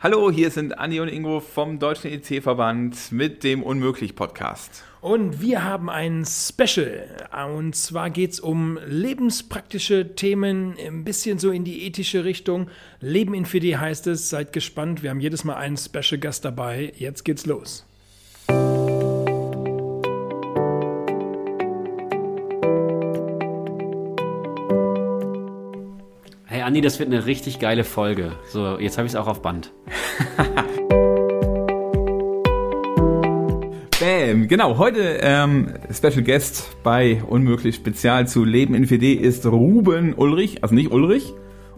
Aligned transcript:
Hallo, 0.00 0.30
hier 0.30 0.52
sind 0.52 0.78
Andi 0.78 1.00
und 1.00 1.08
Ingo 1.08 1.40
vom 1.40 1.80
Deutschen 1.80 2.12
EC-Verband 2.12 3.10
mit 3.10 3.42
dem 3.42 3.64
Unmöglich-Podcast. 3.64 4.84
Und 5.00 5.40
wir 5.40 5.64
haben 5.64 5.90
ein 5.90 6.24
Special. 6.24 7.08
Und 7.52 7.74
zwar 7.74 8.08
geht 8.10 8.30
es 8.30 8.38
um 8.38 8.78
lebenspraktische 8.86 10.14
Themen, 10.14 10.76
ein 10.78 11.02
bisschen 11.02 11.40
so 11.40 11.50
in 11.50 11.64
die 11.64 11.84
ethische 11.84 12.22
Richtung. 12.22 12.68
Leben 13.00 13.34
in 13.34 13.44
4D 13.44 13.78
heißt 13.78 14.06
es. 14.06 14.30
Seid 14.30 14.52
gespannt. 14.52 15.02
Wir 15.02 15.10
haben 15.10 15.18
jedes 15.18 15.42
Mal 15.42 15.56
einen 15.56 15.76
Special 15.76 16.20
Gast 16.20 16.44
dabei. 16.44 16.92
Jetzt 16.96 17.24
geht's 17.24 17.44
los. 17.44 17.87
Andi, 26.68 26.82
das 26.82 26.98
wird 26.98 27.10
eine 27.10 27.24
richtig 27.24 27.60
geile 27.60 27.82
Folge. 27.82 28.32
So, 28.50 28.78
jetzt 28.78 28.98
habe 28.98 29.06
ich 29.06 29.12
es 29.14 29.16
auch 29.16 29.26
auf 29.26 29.40
Band. 29.40 29.72
Bam, 33.98 34.48
genau, 34.48 34.76
heute 34.76 35.18
ähm, 35.22 35.72
Special 35.90 36.22
Guest 36.22 36.76
bei 36.82 37.22
Unmöglich 37.26 37.76
Spezial 37.76 38.28
zu 38.28 38.44
Leben 38.44 38.74
in 38.74 38.84
4D 38.86 39.14
ist 39.14 39.46
Ruben 39.46 40.12
Ulrich, 40.12 40.62
also 40.62 40.74
nicht 40.74 40.90
Ulrich 40.92 41.32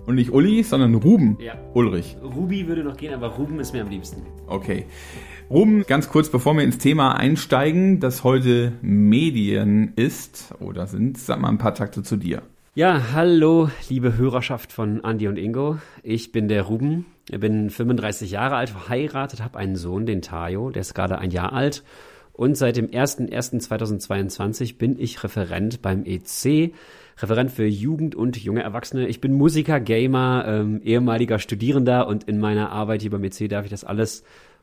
und 0.07 0.16
nicht 0.16 0.33
Uli, 0.33 0.65
sondern 0.65 0.97
Ruben 0.97 1.38
Ja. 1.41 1.55
Ulrich. 1.73 2.16
Ruby 2.25 2.66
würde 2.66 2.83
noch 2.83 2.97
gehen, 2.97 3.15
aber 3.15 3.29
Ruben 3.29 3.61
ist 3.61 3.73
mir 3.73 3.83
am 3.83 3.91
liebsten. 3.91 4.23
Okay. 4.49 4.87
Ruben, 5.49 5.85
ganz 5.87 6.09
kurz, 6.09 6.30
bevor 6.30 6.55
wir 6.55 6.65
ins 6.65 6.79
Thema 6.79 7.16
einsteigen, 7.16 8.01
das 8.01 8.24
heute 8.24 8.73
Medien 8.83 9.93
ist 9.95 10.52
oder 10.59 10.88
sind, 10.88 11.16
sag 11.16 11.41
mal 11.41 11.49
ein 11.49 11.59
paar 11.59 11.77
Takte 11.77 12.02
zu 12.02 12.16
dir. 12.16 12.43
Ja, 12.73 13.10
hallo, 13.13 13.68
liebe 13.88 14.16
Hörerschaft 14.16 14.71
von 14.71 15.02
Andi 15.02 15.26
und 15.26 15.38
Ingo. 15.38 15.79
Ich 16.04 16.30
bin 16.30 16.46
der 16.46 16.63
Ruben. 16.63 17.04
Ich 17.29 17.40
bin 17.40 17.68
35 17.68 18.30
Jahre 18.30 18.54
alt, 18.54 18.71
verheiratet, 18.71 19.43
habe 19.43 19.59
einen 19.59 19.74
Sohn, 19.74 20.07
den 20.07 20.23
Tayo, 20.23 20.71
der 20.71 20.82
ist 20.82 20.95
gerade 20.95 21.18
ein 21.18 21.32
Jahr 21.32 21.52
alt. 21.52 21.82
Und 22.32 22.57
seit 22.57 22.77
dem 22.77 22.87
01.01.2022 22.87 24.79
bin 24.79 25.01
ich 25.01 25.24
Referent 25.24 25.82
beim 25.82 26.04
EC, 26.04 26.73
Referent 27.18 27.51
für 27.51 27.66
Jugend 27.66 28.15
und 28.15 28.37
junge 28.37 28.62
Erwachsene. 28.62 29.09
Ich 29.09 29.21
bin 29.21 29.32
Musiker, 29.32 29.80
Gamer, 29.80 30.45
ähm, 30.46 30.80
ehemaliger 30.84 31.40
Studierender 31.40 32.07
und 32.07 32.29
in 32.29 32.38
meiner 32.38 32.71
Arbeit 32.71 33.02
hier 33.02 33.10
beim 33.10 33.24
EC 33.24 33.49
darf 33.49 33.65
ich 33.65 33.73
das 33.73 33.82
alles 33.82 34.23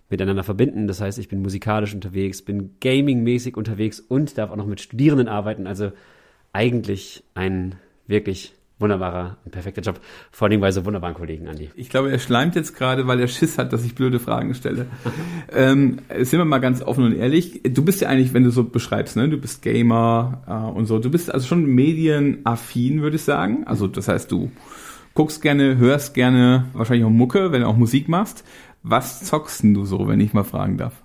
miteinander 0.09 0.45
verbinden. 0.45 0.87
Das 0.87 1.01
heißt, 1.01 1.19
ich 1.19 1.27
bin 1.27 1.41
musikalisch 1.41 1.93
unterwegs, 1.93 2.41
bin 2.41 2.75
gamingmäßig 2.79 3.57
unterwegs 3.57 3.99
und 3.99 4.37
darf 4.37 4.49
auch 4.49 4.55
noch 4.55 4.65
mit 4.65 4.79
Studierenden 4.79 5.27
arbeiten. 5.27 5.67
Also 5.67 5.91
eigentlich 6.53 7.25
ein 7.35 7.75
wirklich 8.07 8.53
wunderbarer 8.79 9.37
und 9.43 9.51
perfekter 9.51 9.81
Job. 9.81 9.99
Vor 10.31 10.47
allem 10.47 10.61
bei 10.61 10.71
so 10.71 10.85
wunderbaren 10.85 11.15
Kollegen, 11.15 11.47
Andi. 11.47 11.71
Ich 11.75 11.89
glaube, 11.89 12.11
er 12.11 12.19
schleimt 12.19 12.55
jetzt 12.55 12.75
gerade, 12.75 13.07
weil 13.07 13.19
er 13.19 13.27
Schiss 13.27 13.57
hat, 13.57 13.73
dass 13.73 13.83
ich 13.83 13.95
blöde 13.95 14.19
Fragen 14.19 14.53
stelle. 14.53 14.85
ähm, 15.51 15.99
sind 16.09 16.39
wir 16.39 16.45
mal 16.45 16.59
ganz 16.59 16.81
offen 16.81 17.03
und 17.03 17.15
ehrlich. 17.15 17.61
Du 17.63 17.83
bist 17.83 18.01
ja 18.01 18.09
eigentlich, 18.09 18.33
wenn 18.33 18.43
du 18.43 18.51
so 18.51 18.63
beschreibst, 18.63 19.15
ne, 19.15 19.29
du 19.29 19.37
bist 19.37 19.61
Gamer 19.61 20.43
äh, 20.47 20.77
und 20.77 20.85
so. 20.85 20.99
Du 20.99 21.09
bist 21.09 21.33
also 21.33 21.47
schon 21.47 21.65
medienaffin, 21.65 23.01
würde 23.01 23.15
ich 23.15 23.23
sagen. 23.23 23.63
Also 23.65 23.87
das 23.87 24.07
heißt, 24.07 24.31
du 24.31 24.51
guckst 25.15 25.41
gerne, 25.41 25.77
hörst 25.77 26.13
gerne, 26.13 26.65
wahrscheinlich 26.73 27.05
auch 27.05 27.09
Mucke, 27.09 27.51
wenn 27.51 27.61
du 27.61 27.67
auch 27.67 27.77
Musik 27.77 28.07
machst. 28.07 28.43
Was 28.83 29.23
zockst 29.23 29.63
denn 29.63 29.73
du 29.73 29.85
so, 29.85 30.07
wenn 30.07 30.19
ich 30.19 30.33
mal 30.33 30.43
fragen 30.43 30.77
darf? 30.77 31.01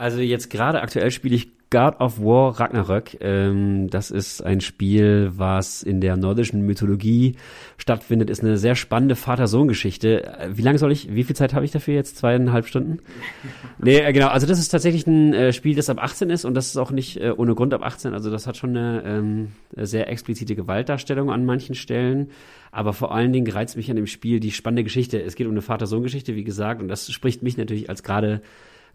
Also 0.00 0.22
jetzt 0.22 0.48
gerade 0.48 0.80
aktuell 0.80 1.10
spiele 1.10 1.36
ich 1.36 1.48
God 1.68 2.00
of 2.00 2.18
War 2.18 2.58
Ragnarök. 2.58 3.18
Ähm, 3.20 3.90
das 3.90 4.10
ist 4.10 4.40
ein 4.40 4.62
Spiel, 4.62 5.30
was 5.36 5.82
in 5.82 6.00
der 6.00 6.16
nordischen 6.16 6.62
Mythologie 6.62 7.36
stattfindet. 7.76 8.30
Ist 8.30 8.42
eine 8.42 8.56
sehr 8.56 8.76
spannende 8.76 9.14
Vater-Sohn-Geschichte. 9.14 10.24
Äh, 10.24 10.56
Wie 10.56 10.62
lange 10.62 10.78
soll 10.78 10.90
ich, 10.90 11.14
wie 11.14 11.22
viel 11.22 11.36
Zeit 11.36 11.52
habe 11.52 11.66
ich 11.66 11.70
dafür 11.70 11.92
jetzt? 11.92 12.16
Zweieinhalb 12.16 12.66
Stunden? 12.66 13.00
Nee, 13.82 13.98
äh, 13.98 14.12
genau. 14.14 14.28
Also 14.28 14.46
das 14.46 14.58
ist 14.58 14.70
tatsächlich 14.70 15.06
ein 15.06 15.34
äh, 15.34 15.52
Spiel, 15.52 15.76
das 15.76 15.90
ab 15.90 16.02
18 16.02 16.30
ist 16.30 16.46
und 16.46 16.54
das 16.54 16.68
ist 16.68 16.78
auch 16.78 16.92
nicht 16.92 17.20
ohne 17.36 17.54
Grund 17.54 17.74
ab 17.74 17.82
18. 17.82 18.14
Also 18.14 18.30
das 18.30 18.46
hat 18.46 18.56
schon 18.56 18.70
eine 18.70 19.02
ähm, 19.04 19.48
sehr 19.76 20.08
explizite 20.08 20.54
Gewaltdarstellung 20.54 21.30
an 21.30 21.44
manchen 21.44 21.74
Stellen. 21.74 22.30
Aber 22.72 22.94
vor 22.94 23.14
allen 23.14 23.32
Dingen 23.32 23.50
reizt 23.50 23.76
mich 23.76 23.90
an 23.90 23.96
dem 23.96 24.06
Spiel 24.06 24.40
die 24.40 24.50
spannende 24.50 24.84
Geschichte. 24.84 25.20
Es 25.22 25.34
geht 25.34 25.46
um 25.46 25.52
eine 25.52 25.62
Vater-Sohn-Geschichte, 25.62 26.36
wie 26.36 26.44
gesagt, 26.44 26.80
und 26.80 26.88
das 26.88 27.10
spricht 27.12 27.42
mich 27.42 27.58
natürlich 27.58 27.90
als 27.90 28.02
gerade 28.02 28.40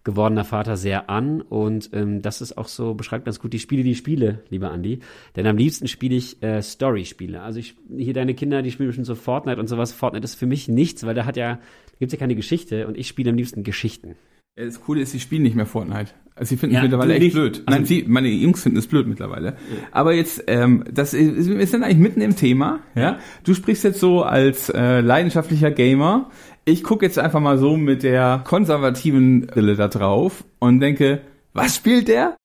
gewordener 0.05 0.45
Vater 0.45 0.77
sehr 0.77 1.09
an 1.09 1.41
und 1.41 1.89
ähm, 1.91 2.21
das 2.21 2.39
ist 2.39 2.57
auch 2.57 2.69
so, 2.69 2.93
beschreibt 2.93 3.25
ganz 3.25 3.39
gut 3.41 3.51
die 3.51 3.59
Spiele, 3.59 3.83
die 3.83 3.91
ich 3.91 3.97
spiele, 3.97 4.43
lieber 4.49 4.71
Andi. 4.71 4.99
Denn 5.35 5.45
am 5.47 5.57
liebsten 5.57 5.87
spiele 5.89 6.15
ich 6.15 6.41
äh, 6.41 6.61
Story-Spiele. 6.61 7.41
Also 7.41 7.59
ich, 7.59 7.75
hier 7.97 8.13
deine 8.13 8.35
Kinder, 8.35 8.61
die 8.61 8.71
spielen 8.71 8.93
schon 8.93 9.03
so 9.03 9.15
Fortnite 9.15 9.59
und 9.59 9.67
sowas. 9.67 9.91
Fortnite 9.91 10.23
ist 10.23 10.35
für 10.35 10.45
mich 10.45 10.69
nichts, 10.69 11.05
weil 11.05 11.15
da 11.15 11.25
hat 11.25 11.35
ja, 11.35 11.59
gibt's 11.99 12.13
ja 12.13 12.19
keine 12.19 12.35
Geschichte 12.35 12.87
und 12.87 12.95
ich 12.97 13.07
spiele 13.09 13.31
am 13.31 13.35
liebsten 13.35 13.63
Geschichten. 13.63 14.15
Ja, 14.57 14.63
Das 14.65 14.79
Coole 14.79 15.01
ist, 15.01 15.11
sie 15.11 15.19
spielen 15.19 15.43
nicht 15.43 15.55
mehr 15.55 15.65
Fortnite. 15.65 16.11
Also 16.37 16.49
sie 16.49 16.57
finden 16.57 16.75
Ja, 16.75 16.81
es 16.81 16.83
mittlerweile 16.83 17.15
echt 17.15 17.33
blöd. 17.33 17.63
Also- 17.65 17.77
Nein, 17.79 17.85
sie, 17.85 18.03
meine 18.07 18.27
Jungs 18.27 18.61
finden 18.61 18.77
es 18.77 18.87
blöd 18.87 19.07
mittlerweile. 19.07 19.55
Aber 19.91 20.13
jetzt, 20.13 20.43
ähm, 20.47 20.83
das 20.91 21.13
ist, 21.13 21.49
wir 21.49 21.65
sind 21.65 21.81
eigentlich 21.83 21.97
mitten 21.97 22.19
im 22.21 22.35
Thema. 22.35 22.81
Ja, 22.93 23.19
du 23.45 23.53
sprichst 23.53 23.85
jetzt 23.85 23.99
so 24.01 24.21
als 24.21 24.69
äh, 24.69 24.99
leidenschaftlicher 24.99 25.71
Gamer. 25.71 26.29
Ich 26.67 26.83
gucke 26.83 27.05
jetzt 27.05 27.19
einfach 27.19 27.41
mal 27.41 27.59
so 27.59 27.77
mit 27.77 28.01
der 28.01 28.41
konservativen 28.43 29.45
Brille 29.45 29.75
da 29.75 29.87
drauf 29.87 30.43
und 30.57 30.79
denke, 30.79 31.21
was 31.53 31.75
spielt 31.75 32.07
der? 32.07 32.35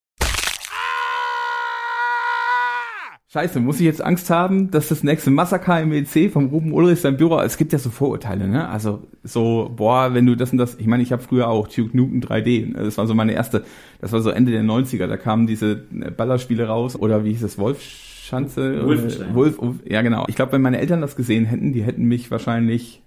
Scheiße, 3.32 3.60
muss 3.60 3.80
ich 3.80 3.86
jetzt 3.86 4.03
Angst 4.03 4.28
haben, 4.28 4.70
dass 4.70 4.88
das 4.88 5.03
nächste 5.04 5.30
Massaker 5.30 5.80
im 5.80 5.92
EC 5.92 6.30
vom 6.30 6.48
Ruben 6.48 6.72
Ulrich 6.75 7.00
sein 7.00 7.16
Büro, 7.16 7.38
es 7.41 7.56
gibt 7.56 7.72
ja 7.72 7.78
so 7.78 7.88
Vorurteile, 7.88 8.47
ne? 8.47 8.69
Also 8.69 9.04
so, 9.22 9.72
boah, 9.75 10.12
wenn 10.12 10.26
du 10.26 10.34
das 10.34 10.53
und 10.53 10.59
das, 10.59 10.75
ich 10.75 10.86
meine, 10.86 11.03
ich 11.03 11.12
habe 11.12 11.22
früher 11.22 11.48
auch 11.48 11.66
Duke 11.69 11.97
Nukem 11.97 12.20
3D, 12.20 12.72
ne? 12.72 12.84
das 12.84 12.98
war 12.98 13.06
so 13.06 13.14
meine 13.14 13.32
erste, 13.32 13.64
das 14.03 14.12
war 14.12 14.20
so 14.20 14.28
Ende 14.28 14.53
der 14.53 14.64
90er, 14.64 15.06
da 15.06 15.16
kamen 15.16 15.47
diese 15.47 15.84
äh, 15.98 16.10
Ballerspiele 16.10 16.66
raus, 16.66 16.94
oder 16.94 17.25
wie 17.25 17.30
hieß 17.30 17.44
es, 17.44 17.56
Wolfschanze? 17.56 18.84
Wolf, 19.32 19.56
ja 19.88 20.03
genau. 20.03 20.26
Ich 20.28 20.36
glaube, 20.36 20.53
wenn 20.53 20.60
meine 20.60 20.78
Eltern 20.78 21.00
das 21.00 21.16
gesehen 21.16 21.47
hätten, 21.47 21.72
die 21.72 21.84
hätten 21.84 22.04
mich 22.04 22.30
wahrscheinlich, 22.30 23.00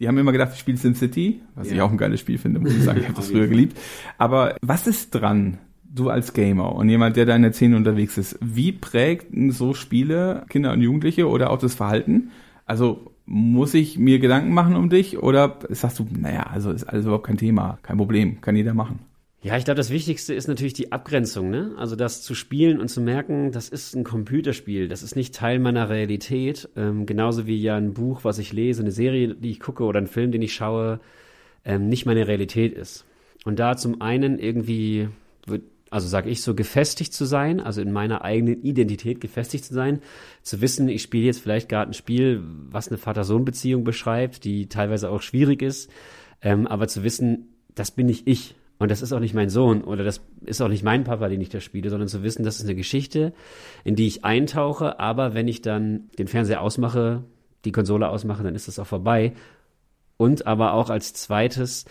die 0.00 0.08
haben 0.08 0.18
immer 0.18 0.32
gedacht, 0.32 0.50
ich 0.54 0.60
spiele 0.60 0.76
SimCity, 0.78 1.40
was 1.54 1.68
ich 1.70 1.76
Ja. 1.76 1.84
auch 1.84 1.90
ein 1.90 1.96
geiles 1.98 2.20
Spiel 2.20 2.38
finde, 2.38 2.60
muss 2.60 2.72
ich 2.74 2.82
sagen, 2.84 3.00
ich 3.00 3.04
habe 3.06 3.14
das 3.16 3.28
früher 3.30 3.46
geliebt. 3.46 3.76
Aber 4.18 4.56
was 4.62 4.86
ist 4.86 5.10
dran, 5.10 5.58
du 5.82 6.10
als 6.10 6.32
Gamer 6.34 6.74
und 6.74 6.88
jemand, 6.88 7.16
der 7.16 7.26
da 7.26 7.34
in 7.34 7.42
der 7.42 7.52
Szene 7.52 7.76
unterwegs 7.76 8.18
ist, 8.18 8.38
wie 8.40 8.72
prägten 8.72 9.50
so 9.50 9.74
Spiele 9.74 10.44
Kinder 10.48 10.72
und 10.72 10.80
Jugendliche 10.80 11.28
oder 11.28 11.50
auch 11.50 11.58
das 11.58 11.74
Verhalten? 11.74 12.30
Also 12.66 13.12
muss 13.26 13.74
ich 13.74 13.98
mir 13.98 14.18
Gedanken 14.20 14.52
machen 14.52 14.76
um 14.76 14.88
dich 14.88 15.18
oder 15.22 15.58
sagst 15.70 15.98
du, 15.98 16.06
naja, 16.10 16.44
also 16.50 16.70
ist 16.70 16.84
alles 16.84 17.04
überhaupt 17.04 17.26
kein 17.26 17.36
Thema, 17.36 17.78
kein 17.82 17.96
Problem, 17.98 18.40
kann 18.40 18.56
jeder 18.56 18.74
machen? 18.74 19.00
Ja, 19.40 19.56
ich 19.56 19.64
glaube, 19.64 19.76
das 19.76 19.90
Wichtigste 19.90 20.34
ist 20.34 20.48
natürlich 20.48 20.72
die 20.72 20.90
Abgrenzung, 20.90 21.48
ne? 21.48 21.72
Also 21.76 21.94
das 21.94 22.22
zu 22.22 22.34
spielen 22.34 22.80
und 22.80 22.88
zu 22.88 23.00
merken, 23.00 23.52
das 23.52 23.68
ist 23.68 23.94
ein 23.94 24.02
Computerspiel, 24.02 24.88
das 24.88 25.04
ist 25.04 25.14
nicht 25.14 25.32
Teil 25.32 25.60
meiner 25.60 25.88
Realität. 25.88 26.68
Ähm, 26.74 27.06
genauso 27.06 27.46
wie 27.46 27.60
ja 27.62 27.76
ein 27.76 27.94
Buch, 27.94 28.24
was 28.24 28.40
ich 28.40 28.52
lese, 28.52 28.82
eine 28.82 28.90
Serie, 28.90 29.36
die 29.36 29.50
ich 29.50 29.60
gucke 29.60 29.84
oder 29.84 30.00
ein 30.00 30.08
Film, 30.08 30.32
den 30.32 30.42
ich 30.42 30.54
schaue, 30.54 30.98
ähm, 31.64 31.88
nicht 31.88 32.04
meine 32.04 32.26
Realität 32.26 32.72
ist. 32.72 33.04
Und 33.44 33.60
da 33.60 33.76
zum 33.76 34.00
einen 34.02 34.40
irgendwie, 34.40 35.08
also 35.88 36.08
sage 36.08 36.30
ich 36.30 36.42
so, 36.42 36.56
gefestigt 36.56 37.14
zu 37.14 37.24
sein, 37.24 37.60
also 37.60 37.80
in 37.80 37.92
meiner 37.92 38.22
eigenen 38.22 38.60
Identität 38.64 39.20
gefestigt 39.20 39.64
zu 39.64 39.72
sein, 39.72 40.00
zu 40.42 40.60
wissen, 40.60 40.88
ich 40.88 41.02
spiele 41.02 41.26
jetzt 41.26 41.40
vielleicht 41.40 41.68
gerade 41.68 41.92
ein 41.92 41.94
Spiel, 41.94 42.42
was 42.70 42.88
eine 42.88 42.98
Vater-Sohn-Beziehung 42.98 43.84
beschreibt, 43.84 44.42
die 44.42 44.68
teilweise 44.68 45.10
auch 45.10 45.22
schwierig 45.22 45.62
ist, 45.62 45.90
ähm, 46.42 46.66
aber 46.66 46.88
zu 46.88 47.04
wissen, 47.04 47.54
das 47.72 47.92
bin 47.92 48.06
nicht 48.06 48.26
ich. 48.26 48.56
Und 48.78 48.90
das 48.90 49.02
ist 49.02 49.12
auch 49.12 49.20
nicht 49.20 49.34
mein 49.34 49.50
Sohn 49.50 49.82
oder 49.82 50.04
das 50.04 50.20
ist 50.46 50.60
auch 50.60 50.68
nicht 50.68 50.84
mein 50.84 51.04
Papa, 51.04 51.28
den 51.28 51.40
ich 51.40 51.48
da 51.48 51.60
spiele, 51.60 51.90
sondern 51.90 52.08
zu 52.08 52.22
wissen, 52.22 52.44
das 52.44 52.58
ist 52.58 52.64
eine 52.64 52.76
Geschichte, 52.76 53.32
in 53.84 53.96
die 53.96 54.06
ich 54.06 54.24
eintauche, 54.24 55.00
aber 55.00 55.34
wenn 55.34 55.48
ich 55.48 55.62
dann 55.62 56.08
den 56.18 56.28
Fernseher 56.28 56.62
ausmache, 56.62 57.24
die 57.64 57.72
Konsole 57.72 58.08
ausmache, 58.08 58.44
dann 58.44 58.54
ist 58.54 58.68
das 58.68 58.78
auch 58.78 58.86
vorbei. 58.86 59.32
Und 60.16 60.46
aber 60.46 60.74
auch 60.74 60.90
als 60.90 61.12
zweites 61.14 61.84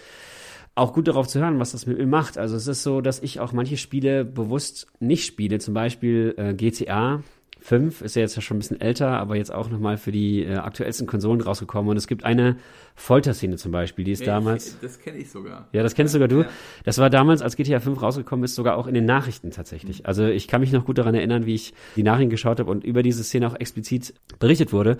auch 0.75 0.93
gut 0.93 1.07
darauf 1.07 1.27
zu 1.27 1.39
hören, 1.39 1.59
was 1.59 1.71
das 1.71 1.87
mit 1.87 1.97
mir 1.97 2.07
macht. 2.07 2.37
Also 2.37 2.55
es 2.55 2.67
ist 2.67 2.83
so, 2.83 3.01
dass 3.01 3.19
ich 3.19 3.39
auch 3.39 3.51
manche 3.51 3.77
Spiele 3.77 4.23
bewusst 4.23 4.87
nicht 4.99 5.25
spiele, 5.25 5.59
zum 5.59 5.73
Beispiel 5.73 6.35
äh, 6.37 6.53
GTA 6.53 7.23
5 7.67 8.01
ist 8.01 8.15
ja 8.15 8.21
jetzt 8.21 8.33
ja 8.37 8.41
schon 8.41 8.55
ein 8.55 8.59
bisschen 8.59 8.79
älter, 8.79 9.09
aber 9.19 9.35
jetzt 9.35 9.53
auch 9.53 9.69
nochmal 9.69 9.97
für 9.97 10.13
die 10.13 10.41
äh, 10.45 10.55
aktuellsten 10.55 11.05
Konsolen 11.05 11.41
rausgekommen. 11.41 11.91
Und 11.91 11.97
es 11.97 12.07
gibt 12.07 12.23
eine 12.23 12.55
Folterszene 12.95 13.57
zum 13.57 13.73
Beispiel, 13.73 14.05
die 14.05 14.13
ist 14.13 14.21
Nee, 14.21 14.27
damals. 14.27 14.67
Ich, 14.67 14.79
das 14.79 14.99
kenne 15.01 15.17
ich 15.17 15.29
sogar. 15.29 15.67
Ja, 15.73 15.83
das 15.83 15.93
kennst 15.93 16.13
sogar 16.13 16.29
du. 16.29 16.43
Ja. 16.43 16.49
Das 16.85 16.97
war 16.97 17.09
damals, 17.09 17.41
als 17.41 17.57
GTA 17.57 17.81
5 17.81 18.01
rausgekommen 18.01 18.45
ist, 18.45 18.55
sogar 18.55 18.77
auch 18.77 18.87
in 18.87 18.93
den 18.93 19.03
Nachrichten 19.03 19.51
tatsächlich. 19.51 20.05
Also 20.05 20.27
ich 20.27 20.47
kann 20.47 20.61
mich 20.61 20.71
noch 20.71 20.85
gut 20.85 20.97
daran 20.97 21.13
erinnern, 21.13 21.45
wie 21.45 21.55
ich 21.55 21.73
die 21.97 22.03
Nachrichten 22.03 22.29
geschaut 22.29 22.61
habe 22.61 22.71
und 22.71 22.85
über 22.85 23.03
diese 23.03 23.21
Szene 23.25 23.45
auch 23.47 23.55
explizit 23.59 24.13
berichtet 24.39 24.71
wurde. 24.71 24.97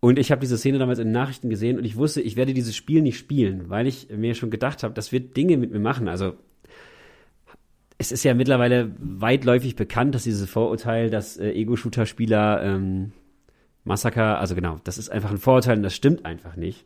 Und 0.00 0.18
ich 0.18 0.32
habe 0.32 0.40
diese 0.40 0.58
Szene 0.58 0.78
damals 0.78 0.98
in 0.98 1.06
den 1.06 1.12
Nachrichten 1.12 1.50
gesehen 1.50 1.78
und 1.78 1.84
ich 1.84 1.94
wusste, 1.94 2.20
ich 2.20 2.34
werde 2.34 2.52
dieses 2.52 2.74
Spiel 2.74 3.00
nicht 3.00 3.18
spielen, 3.18 3.70
weil 3.70 3.86
ich 3.86 4.08
mir 4.10 4.34
schon 4.34 4.50
gedacht 4.50 4.82
habe, 4.82 4.92
das 4.92 5.12
wird 5.12 5.36
Dinge 5.36 5.56
mit 5.56 5.70
mir 5.70 5.78
machen. 5.78 6.08
Also 6.08 6.34
es 7.98 8.12
ist 8.12 8.22
ja 8.22 8.32
mittlerweile 8.32 8.92
weitläufig 8.98 9.74
bekannt, 9.74 10.14
dass 10.14 10.22
dieses 10.22 10.48
Vorurteil, 10.48 11.10
dass 11.10 11.36
äh, 11.36 11.50
Ego-Shooter-Spieler 11.50 12.62
ähm, 12.62 13.12
Massaker, 13.84 14.38
also 14.38 14.54
genau, 14.54 14.78
das 14.84 14.98
ist 14.98 15.10
einfach 15.10 15.30
ein 15.30 15.38
Vorurteil 15.38 15.76
und 15.76 15.82
das 15.82 15.96
stimmt 15.96 16.24
einfach 16.24 16.56
nicht. 16.56 16.84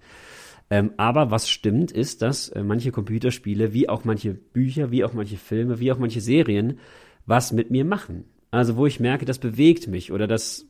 Ähm, 0.71 0.93
aber 0.97 1.31
was 1.31 1.51
stimmt, 1.51 1.93
ist, 1.93 2.23
dass 2.23 2.49
äh, 2.49 2.63
manche 2.63 2.93
Computerspiele, 2.93 3.75
wie 3.75 3.91
auch 3.91 4.05
manche 4.05 4.33
Bücher, 4.33 4.91
wie 4.91 5.05
auch 5.05 5.13
manche 5.13 5.37
Filme, 5.37 5.81
wie 5.81 5.93
auch 5.93 5.99
manche 5.99 6.23
Serien, 6.23 6.79
was 7.27 7.53
mit 7.53 7.71
mir 7.71 7.85
machen. 7.85 8.25
Also 8.51 8.77
wo 8.77 8.87
ich 8.87 8.99
merke, 8.99 9.27
das 9.27 9.39
bewegt 9.39 9.89
mich 9.89 10.13
oder 10.13 10.27
das, 10.27 10.67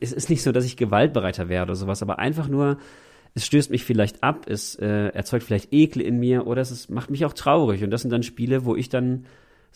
es 0.00 0.12
ist 0.12 0.28
nicht 0.28 0.42
so, 0.42 0.52
dass 0.52 0.66
ich 0.66 0.76
gewaltbereiter 0.76 1.48
werde 1.48 1.70
oder 1.70 1.76
sowas, 1.76 2.02
aber 2.02 2.18
einfach 2.18 2.48
nur, 2.48 2.78
es 3.34 3.46
stößt 3.46 3.70
mich 3.70 3.84
vielleicht 3.84 4.22
ab, 4.22 4.46
es 4.48 4.74
äh, 4.76 5.08
erzeugt 5.08 5.44
vielleicht 5.44 5.72
Ekel 5.72 6.02
in 6.02 6.18
mir 6.18 6.46
oder 6.46 6.60
es 6.60 6.70
ist, 6.70 6.90
macht 6.90 7.10
mich 7.10 7.24
auch 7.24 7.34
traurig. 7.34 7.84
Und 7.84 7.90
das 7.90 8.02
sind 8.02 8.10
dann 8.10 8.22
Spiele, 8.22 8.64
wo 8.64 8.76
ich 8.76 8.88
dann 8.88 9.26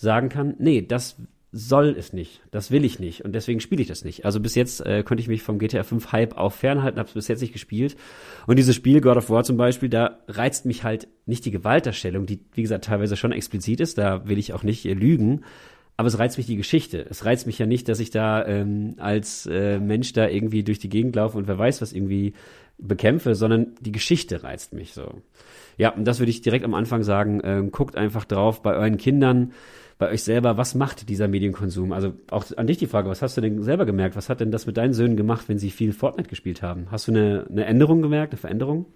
sagen 0.01 0.29
kann, 0.29 0.55
nee, 0.59 0.83
das 0.83 1.17
soll 1.53 1.97
es 1.99 2.13
nicht, 2.13 2.43
das 2.53 2.71
will 2.71 2.85
ich 2.85 3.01
nicht 3.01 3.25
und 3.25 3.33
deswegen 3.33 3.61
spiele 3.61 3.83
ich 3.83 3.89
das 3.89 4.05
nicht. 4.05 4.25
Also 4.25 4.39
bis 4.39 4.55
jetzt 4.55 4.87
äh, 4.87 5.03
konnte 5.03 5.21
ich 5.21 5.29
mich 5.29 5.43
vom 5.43 5.59
GTA 5.59 5.83
5 5.83 6.13
Hype 6.13 6.37
auch 6.37 6.53
fernhalten, 6.53 6.99
habe 6.99 7.09
es 7.09 7.15
bis 7.15 7.29
jetzt 7.29 7.41
nicht 7.41 7.53
gespielt. 7.53 7.97
Und 8.47 8.57
dieses 8.57 8.77
Spiel 8.77 9.01
God 9.01 9.17
of 9.17 9.31
War 9.31 9.43
zum 9.43 9.57
Beispiel, 9.57 9.89
da 9.89 10.21
reizt 10.29 10.65
mich 10.65 10.85
halt 10.85 11.09
nicht 11.27 11.45
die 11.45 11.51
Gewaltdarstellung, 11.51 12.25
die 12.27 12.41
wie 12.55 12.63
gesagt 12.63 12.85
teilweise 12.85 13.17
schon 13.17 13.33
explizit 13.33 13.81
ist, 13.81 13.99
da 13.99 14.29
will 14.29 14.39
ich 14.39 14.53
auch 14.53 14.63
nicht 14.63 14.87
äh, 14.87 14.95
lügen. 14.95 15.43
Aber 15.97 16.07
es 16.07 16.19
reizt 16.19 16.39
mich 16.39 16.47
die 16.47 16.57
Geschichte. 16.57 17.05
Es 17.11 17.27
reizt 17.27 17.47
mich 17.47 17.59
ja 17.59 17.67
nicht, 17.67 17.87
dass 17.89 18.01
ich 18.01 18.11
da 18.11 18.47
ähm, 18.47 18.95
als 18.97 19.45
äh, 19.47 19.79
Mensch 19.81 20.15
da 20.15 20.29
irgendwie 20.29 20.63
durch 20.63 20.79
die 20.79 20.89
Gegend 20.89 21.15
laufe 21.17 21.37
und 21.37 21.47
wer 21.47 21.59
weiß 21.59 21.83
was 21.83 21.93
irgendwie 21.93 22.33
bekämpfe, 22.79 23.35
sondern 23.35 23.75
die 23.81 23.93
Geschichte 23.93 24.43
reizt 24.43 24.73
mich 24.73 24.95
so. 24.95 25.21
Ja, 25.77 25.91
und 25.91 26.05
das 26.07 26.19
würde 26.19 26.31
ich 26.31 26.41
direkt 26.41 26.65
am 26.65 26.75
Anfang 26.75 27.03
sagen. 27.03 27.41
Ähm, 27.45 27.71
guckt 27.71 27.97
einfach 27.97 28.25
drauf 28.25 28.63
bei 28.63 28.75
euren 28.75 28.97
Kindern, 28.97 29.53
bei 30.01 30.11
euch 30.11 30.25
selber, 30.25 30.57
was 30.57 30.75
macht 30.75 31.09
dieser 31.11 31.29
Medienkonsum? 31.29 31.93
Also 31.93 32.15
auch 32.31 32.45
an 32.57 32.67
dich 32.67 32.79
die 32.79 32.87
Frage, 32.87 33.11
was 33.11 33.21
hast 33.21 33.37
du 33.37 33.43
denn 33.43 33.63
selber 33.63 33.85
gemerkt? 33.85 34.17
Was 34.17 34.31
hat 34.31 34.41
denn 34.41 34.51
das 34.51 34.67
mit 34.67 34.79
deinen 34.79 34.95
Söhnen 34.95 35.17
gemacht, 35.17 35.45
wenn 35.49 35.59
sie 35.59 35.71
viel 35.71 35.93
Fortnite 35.93 36.31
gespielt 36.31 36.63
haben? 36.63 36.87
Hast 36.91 37.07
du 37.07 37.13
eine, 37.13 37.47
eine 37.49 37.67
Änderung 37.67 38.01
gemerkt, 38.01 38.33
eine 38.33 38.39
Veränderung? 38.39 38.87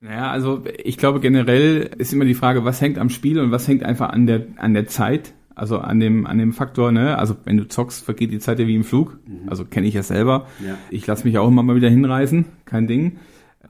Naja, 0.00 0.30
also 0.30 0.64
ich 0.82 0.96
glaube 0.96 1.20
generell 1.20 1.90
ist 1.98 2.14
immer 2.14 2.24
die 2.24 2.34
Frage, 2.34 2.64
was 2.64 2.80
hängt 2.80 2.98
am 2.98 3.10
Spiel 3.10 3.38
und 3.38 3.50
was 3.50 3.68
hängt 3.68 3.82
einfach 3.84 4.08
an 4.08 4.26
der, 4.26 4.46
an 4.56 4.72
der 4.72 4.86
Zeit, 4.86 5.34
also 5.54 5.78
an 5.78 6.00
dem, 6.00 6.26
an 6.26 6.38
dem 6.38 6.54
Faktor, 6.54 6.90
ne? 6.90 7.18
Also 7.18 7.36
wenn 7.44 7.58
du 7.58 7.68
zockst, 7.68 8.02
vergeht 8.02 8.32
die 8.32 8.38
Zeit 8.38 8.58
ja 8.58 8.66
wie 8.66 8.76
im 8.76 8.84
Flug. 8.84 9.18
Also 9.46 9.66
kenne 9.66 9.88
ich 9.88 9.94
ja 9.94 10.02
selber. 10.02 10.46
Ja. 10.66 10.78
Ich 10.88 11.06
lasse 11.06 11.24
mich 11.24 11.36
auch 11.36 11.48
immer 11.48 11.62
mal 11.62 11.76
wieder 11.76 11.90
hinreißen, 11.90 12.46
kein 12.64 12.86
Ding. 12.86 13.18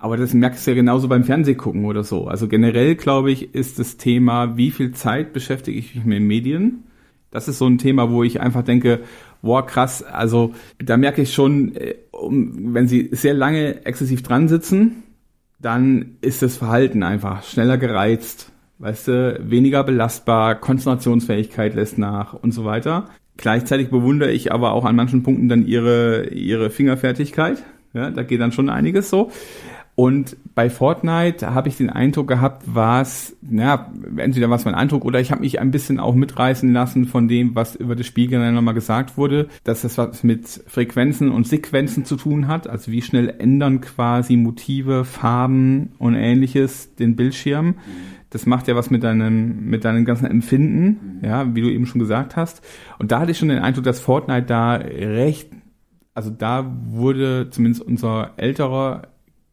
Aber 0.01 0.17
das 0.17 0.33
merkst 0.33 0.67
du 0.67 0.71
ja 0.71 0.75
genauso 0.75 1.09
beim 1.09 1.25
Fernsehgucken 1.25 1.85
oder 1.85 2.05
so. 2.05 2.27
Also 2.27 2.49
generell, 2.49 2.95
glaube 2.95 3.31
ich, 3.31 3.55
ist 3.55 3.79
das 3.79 3.99
Thema, 3.99 4.57
wie 4.57 4.71
viel 4.71 4.93
Zeit 4.93 5.35
beschäftige 5.35 5.79
ich 5.79 5.95
mich 5.95 6.05
mit 6.07 6.23
Medien? 6.23 6.85
Das 7.31 7.49
ist 7.49 7.59
so 7.59 7.67
ein 7.67 7.77
Thema, 7.77 8.11
wo 8.11 8.25
ich 8.25 8.41
einfach 8.41 8.65
denke, 8.65 9.01
boah, 9.43 9.65
krass, 9.65 10.03
also 10.03 10.55
da 10.79 10.97
merke 10.97 11.21
ich 11.21 11.35
schon, 11.35 11.77
äh, 11.77 11.97
wenn 12.13 12.89
sie 12.89 13.11
sehr 13.13 13.35
lange 13.35 13.85
exzessiv 13.85 14.23
dran 14.23 14.49
sitzen, 14.49 15.03
dann 15.61 16.17
ist 16.23 16.41
das 16.41 16.57
Verhalten 16.57 17.03
einfach 17.03 17.43
schneller 17.43 17.77
gereizt, 17.77 18.51
weißt 18.79 19.09
du, 19.09 19.41
weniger 19.43 19.85
belastbar, 19.85 20.55
Konzentrationsfähigkeit 20.55 21.75
lässt 21.75 21.99
nach 21.99 22.33
und 22.33 22.53
so 22.53 22.65
weiter. 22.65 23.11
Gleichzeitig 23.37 23.91
bewundere 23.91 24.33
ich 24.33 24.51
aber 24.51 24.73
auch 24.73 24.87
an 24.87 24.97
manchen 24.97 25.23
Punkten 25.23 25.51
dann 25.51 25.67
ihre, 25.67 26.29
ihre 26.29 26.71
Fingerfertigkeit. 26.71 27.63
Ja, 27.93 28.11
da 28.11 28.23
geht 28.23 28.41
dann 28.41 28.53
schon 28.53 28.71
einiges 28.71 29.11
so. 29.11 29.31
Und 30.01 30.39
bei 30.55 30.71
Fortnite 30.71 31.53
habe 31.53 31.69
ich 31.69 31.77
den 31.77 31.91
Eindruck 31.91 32.27
gehabt, 32.27 32.75
war 32.75 33.03
es, 33.03 33.37
ja, 33.43 33.93
entweder 34.17 34.49
war 34.49 34.57
es 34.57 34.65
mein 34.65 34.75
Eindruck 34.75 35.05
oder 35.05 35.21
ich 35.21 35.31
habe 35.31 35.43
mich 35.43 35.61
ein 35.61 35.71
bisschen 35.73 36.01
auch 36.01 36.15
mitreißen 36.15 36.73
lassen 36.73 37.05
von 37.05 37.29
dem, 37.29 37.55
was 37.55 37.77
über 37.77 37.95
das 37.95 38.07
Spiel 38.07 38.29
generell 38.29 38.53
nochmal 38.53 38.73
gesagt 38.73 39.19
wurde, 39.19 39.49
dass 39.63 39.83
das 39.83 39.99
was 39.99 40.25
mit 40.25 40.65
Frequenzen 40.67 41.31
und 41.31 41.47
Sequenzen 41.47 42.07
zu 42.07 42.17
tun 42.17 42.49
hat. 42.49 42.67
Also 42.67 42.91
wie 42.91 43.03
schnell 43.03 43.35
ändern 43.41 43.83
quasi 43.83 44.37
Motive, 44.37 45.05
Farben 45.05 45.93
und 45.99 46.15
ähnliches 46.15 46.95
den 46.95 47.15
Bildschirm. 47.15 47.75
Das 48.31 48.47
macht 48.47 48.69
ja 48.69 48.77
was 48.77 48.89
mit 48.89 49.05
deinem, 49.05 49.67
mit 49.67 49.85
deinem 49.85 50.07
ganzen 50.07 50.25
Empfinden, 50.25 51.21
ja, 51.23 51.55
wie 51.55 51.61
du 51.61 51.69
eben 51.69 51.85
schon 51.85 51.99
gesagt 51.99 52.37
hast. 52.37 52.65
Und 52.99 53.13
da 53.13 53.21
hatte 53.21 53.33
ich 53.33 53.39
schon 53.39 53.49
den 53.49 53.59
Eindruck, 53.59 53.85
dass 53.85 54.01
Fortnite 54.01 54.47
da 54.47 54.77
recht, 54.77 55.51
also 56.15 56.31
da 56.31 56.75
wurde 56.87 57.51
zumindest 57.51 57.83
unser 57.83 58.31
älterer 58.39 59.03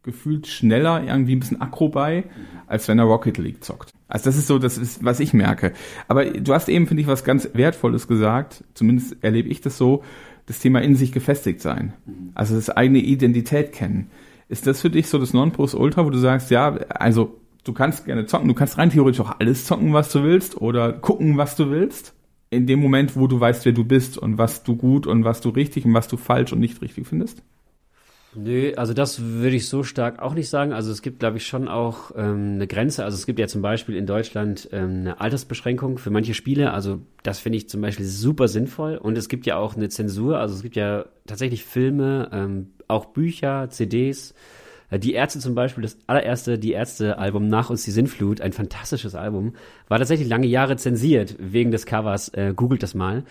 gefühlt 0.07 0.47
schneller 0.47 1.03
irgendwie 1.03 1.35
ein 1.35 1.39
bisschen 1.39 1.61
aggro 1.61 1.89
bei, 1.89 2.23
als 2.65 2.87
wenn 2.87 2.97
er 2.97 3.05
Rocket 3.05 3.37
League 3.37 3.63
zockt. 3.63 3.91
Also 4.07 4.25
das 4.25 4.37
ist 4.37 4.47
so, 4.47 4.57
das 4.57 4.77
ist, 4.77 5.03
was 5.03 5.19
ich 5.19 5.33
merke. 5.33 5.73
Aber 6.07 6.25
du 6.25 6.53
hast 6.53 6.69
eben, 6.69 6.87
finde 6.87 7.01
ich, 7.01 7.07
was 7.07 7.23
ganz 7.23 7.49
Wertvolles 7.53 8.07
gesagt, 8.07 8.63
zumindest 8.73 9.17
erlebe 9.21 9.49
ich 9.49 9.61
das 9.61 9.77
so, 9.77 10.03
das 10.47 10.59
Thema 10.59 10.81
in 10.81 10.95
sich 10.95 11.11
gefestigt 11.11 11.61
sein. 11.61 11.93
Also 12.33 12.55
das 12.55 12.69
eigene 12.69 12.99
Identität 12.99 13.73
kennen. 13.73 14.09
Ist 14.49 14.65
das 14.65 14.81
für 14.81 14.89
dich 14.89 15.09
so 15.09 15.19
das 15.19 15.33
Nonplusultra, 15.33 16.05
wo 16.05 16.09
du 16.09 16.17
sagst, 16.17 16.49
ja, 16.51 16.69
also 16.89 17.37
du 17.65 17.73
kannst 17.73 18.05
gerne 18.05 18.25
zocken, 18.25 18.47
du 18.47 18.53
kannst 18.53 18.77
rein 18.77 18.89
theoretisch 18.89 19.19
auch 19.19 19.39
alles 19.39 19.65
zocken, 19.65 19.93
was 19.93 20.09
du 20.11 20.23
willst 20.23 20.59
oder 20.61 20.93
gucken, 20.93 21.37
was 21.37 21.57
du 21.57 21.69
willst? 21.69 22.13
In 22.49 22.65
dem 22.65 22.79
Moment, 22.79 23.17
wo 23.17 23.27
du 23.27 23.41
weißt, 23.41 23.65
wer 23.65 23.73
du 23.73 23.83
bist 23.83 24.17
und 24.17 24.37
was 24.37 24.63
du 24.63 24.77
gut 24.77 25.05
und 25.05 25.25
was 25.25 25.41
du 25.41 25.49
richtig 25.49 25.83
und 25.83 25.93
was 25.93 26.07
du 26.07 26.15
falsch 26.15 26.53
und 26.53 26.61
nicht 26.61 26.81
richtig 26.81 27.05
findest? 27.05 27.43
Nö, 28.39 28.71
also 28.75 28.93
das 28.93 29.19
würde 29.19 29.55
ich 29.55 29.67
so 29.67 29.81
stark 29.81 30.19
auch 30.19 30.35
nicht 30.35 30.47
sagen. 30.47 30.71
Also 30.71 30.91
es 30.91 31.01
gibt, 31.01 31.17
glaube 31.19 31.37
ich, 31.37 31.47
schon 31.47 31.67
auch 31.67 32.11
ähm, 32.15 32.53
eine 32.55 32.67
Grenze. 32.67 33.03
Also 33.03 33.15
es 33.15 33.25
gibt 33.25 33.39
ja 33.39 33.47
zum 33.47 33.63
Beispiel 33.63 33.95
in 33.95 34.05
Deutschland 34.05 34.69
ähm, 34.71 34.99
eine 34.99 35.19
Altersbeschränkung 35.19 35.97
für 35.97 36.11
manche 36.11 36.35
Spiele. 36.35 36.71
Also 36.71 36.99
das 37.23 37.39
finde 37.39 37.57
ich 37.57 37.67
zum 37.67 37.81
Beispiel 37.81 38.05
super 38.05 38.47
sinnvoll. 38.47 38.97
Und 38.97 39.17
es 39.17 39.27
gibt 39.27 39.47
ja 39.47 39.57
auch 39.57 39.75
eine 39.75 39.89
Zensur. 39.89 40.37
Also 40.37 40.53
es 40.53 40.61
gibt 40.61 40.75
ja 40.75 41.05
tatsächlich 41.25 41.65
Filme, 41.65 42.29
ähm, 42.31 42.73
auch 42.87 43.05
Bücher, 43.05 43.71
CDs. 43.71 44.35
Äh, 44.89 44.99
Die 44.99 45.13
Ärzte 45.13 45.39
zum 45.39 45.55
Beispiel, 45.55 45.81
das 45.81 45.97
allererste 46.07 46.57
Die 46.57 46.71
Ärzte-Album 46.71 47.47
Nach 47.47 47.69
uns 47.69 47.83
die 47.83 47.91
Sinnflut, 47.91 48.41
ein 48.41 48.53
fantastisches 48.53 49.15
Album, 49.15 49.53
war 49.87 49.97
tatsächlich 49.97 50.27
lange 50.27 50.47
Jahre 50.47 50.75
zensiert 50.77 51.35
wegen 51.39 51.71
des 51.71 51.85
Covers. 51.85 52.29
Äh, 52.29 52.53
googelt 52.55 52.83
das 52.83 52.93
mal. 52.93 53.23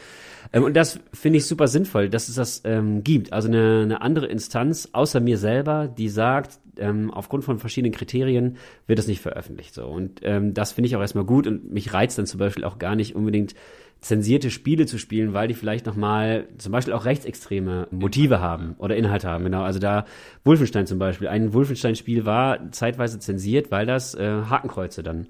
Ähm, 0.52 0.64
und 0.64 0.74
das 0.74 1.00
finde 1.12 1.38
ich 1.38 1.46
super 1.46 1.68
sinnvoll, 1.68 2.08
dass 2.08 2.28
es 2.28 2.36
das 2.36 2.62
ähm, 2.64 3.02
gibt. 3.02 3.32
Also 3.32 3.48
eine, 3.48 3.82
eine 3.82 4.02
andere 4.02 4.26
Instanz 4.26 4.88
außer 4.92 5.20
mir 5.20 5.38
selber, 5.38 5.88
die 5.88 6.08
sagt, 6.08 6.58
ähm, 6.78 7.10
aufgrund 7.10 7.44
von 7.44 7.58
verschiedenen 7.58 7.92
Kriterien 7.92 8.56
wird 8.86 8.98
es 8.98 9.06
nicht 9.06 9.20
veröffentlicht. 9.20 9.74
So. 9.74 9.86
Und 9.86 10.20
ähm, 10.22 10.54
das 10.54 10.72
finde 10.72 10.88
ich 10.88 10.96
auch 10.96 11.00
erstmal 11.00 11.24
gut 11.24 11.46
und 11.46 11.72
mich 11.72 11.92
reizt 11.92 12.18
dann 12.18 12.26
zum 12.26 12.38
Beispiel 12.38 12.64
auch 12.64 12.78
gar 12.78 12.96
nicht 12.96 13.14
unbedingt 13.14 13.54
zensierte 14.00 14.50
Spiele 14.50 14.86
zu 14.86 14.98
spielen, 14.98 15.32
weil 15.32 15.48
die 15.48 15.54
vielleicht 15.54 15.86
nochmal 15.86 16.46
zum 16.58 16.72
Beispiel 16.72 16.94
auch 16.94 17.04
rechtsextreme 17.04 17.88
Motive 17.90 18.40
haben 18.40 18.74
oder 18.78 18.96
Inhalte 18.96 19.28
haben. 19.28 19.44
Genau, 19.44 19.62
also 19.62 19.78
da 19.78 20.04
Wolfenstein 20.44 20.86
zum 20.86 20.98
Beispiel. 20.98 21.28
Ein 21.28 21.52
Wolfenstein-Spiel 21.52 22.24
war 22.24 22.70
zeitweise 22.72 23.18
zensiert, 23.18 23.70
weil 23.70 23.86
das 23.86 24.14
äh, 24.14 24.42
Hakenkreuze 24.48 25.02
dann 25.02 25.26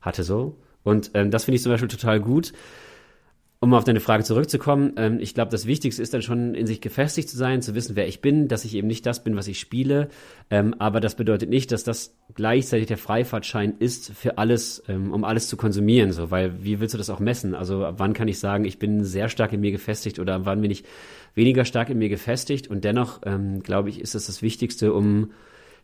hatte 0.00 0.24
so. 0.24 0.56
Und 0.84 1.10
ähm, 1.14 1.30
das 1.30 1.44
finde 1.44 1.56
ich 1.56 1.62
zum 1.62 1.72
Beispiel 1.72 1.88
total 1.88 2.20
gut. 2.20 2.52
Um 3.60 3.74
auf 3.74 3.82
deine 3.82 3.98
Frage 3.98 4.22
zurückzukommen, 4.22 4.92
ähm, 4.96 5.18
ich 5.18 5.34
glaube, 5.34 5.50
das 5.50 5.66
Wichtigste 5.66 6.00
ist 6.00 6.14
dann 6.14 6.22
schon 6.22 6.54
in 6.54 6.68
sich 6.68 6.80
gefestigt 6.80 7.28
zu 7.28 7.36
sein, 7.36 7.60
zu 7.60 7.74
wissen, 7.74 7.96
wer 7.96 8.06
ich 8.06 8.20
bin, 8.20 8.46
dass 8.46 8.64
ich 8.64 8.76
eben 8.76 8.86
nicht 8.86 9.04
das 9.04 9.24
bin, 9.24 9.34
was 9.34 9.48
ich 9.48 9.58
spiele. 9.58 10.10
Ähm, 10.48 10.74
aber 10.78 11.00
das 11.00 11.16
bedeutet 11.16 11.50
nicht, 11.50 11.72
dass 11.72 11.82
das 11.82 12.14
gleichzeitig 12.34 12.86
der 12.86 12.98
Freifahrtschein 12.98 13.74
ist 13.80 14.12
für 14.12 14.38
alles, 14.38 14.84
ähm, 14.86 15.12
um 15.12 15.24
alles 15.24 15.48
zu 15.48 15.56
konsumieren. 15.56 16.12
So, 16.12 16.30
weil 16.30 16.62
wie 16.62 16.78
willst 16.78 16.94
du 16.94 16.98
das 16.98 17.10
auch 17.10 17.18
messen? 17.18 17.56
Also 17.56 17.84
wann 17.96 18.12
kann 18.12 18.28
ich 18.28 18.38
sagen, 18.38 18.64
ich 18.64 18.78
bin 18.78 19.02
sehr 19.02 19.28
stark 19.28 19.52
in 19.52 19.60
mir 19.60 19.72
gefestigt 19.72 20.20
oder 20.20 20.46
wann 20.46 20.60
bin 20.60 20.70
ich 20.70 20.84
weniger 21.34 21.64
stark 21.64 21.90
in 21.90 21.98
mir 21.98 22.08
gefestigt? 22.08 22.68
Und 22.68 22.84
dennoch 22.84 23.22
ähm, 23.26 23.64
glaube 23.64 23.88
ich, 23.88 24.00
ist 24.00 24.14
das 24.14 24.26
das 24.26 24.40
Wichtigste, 24.40 24.92
um 24.92 25.32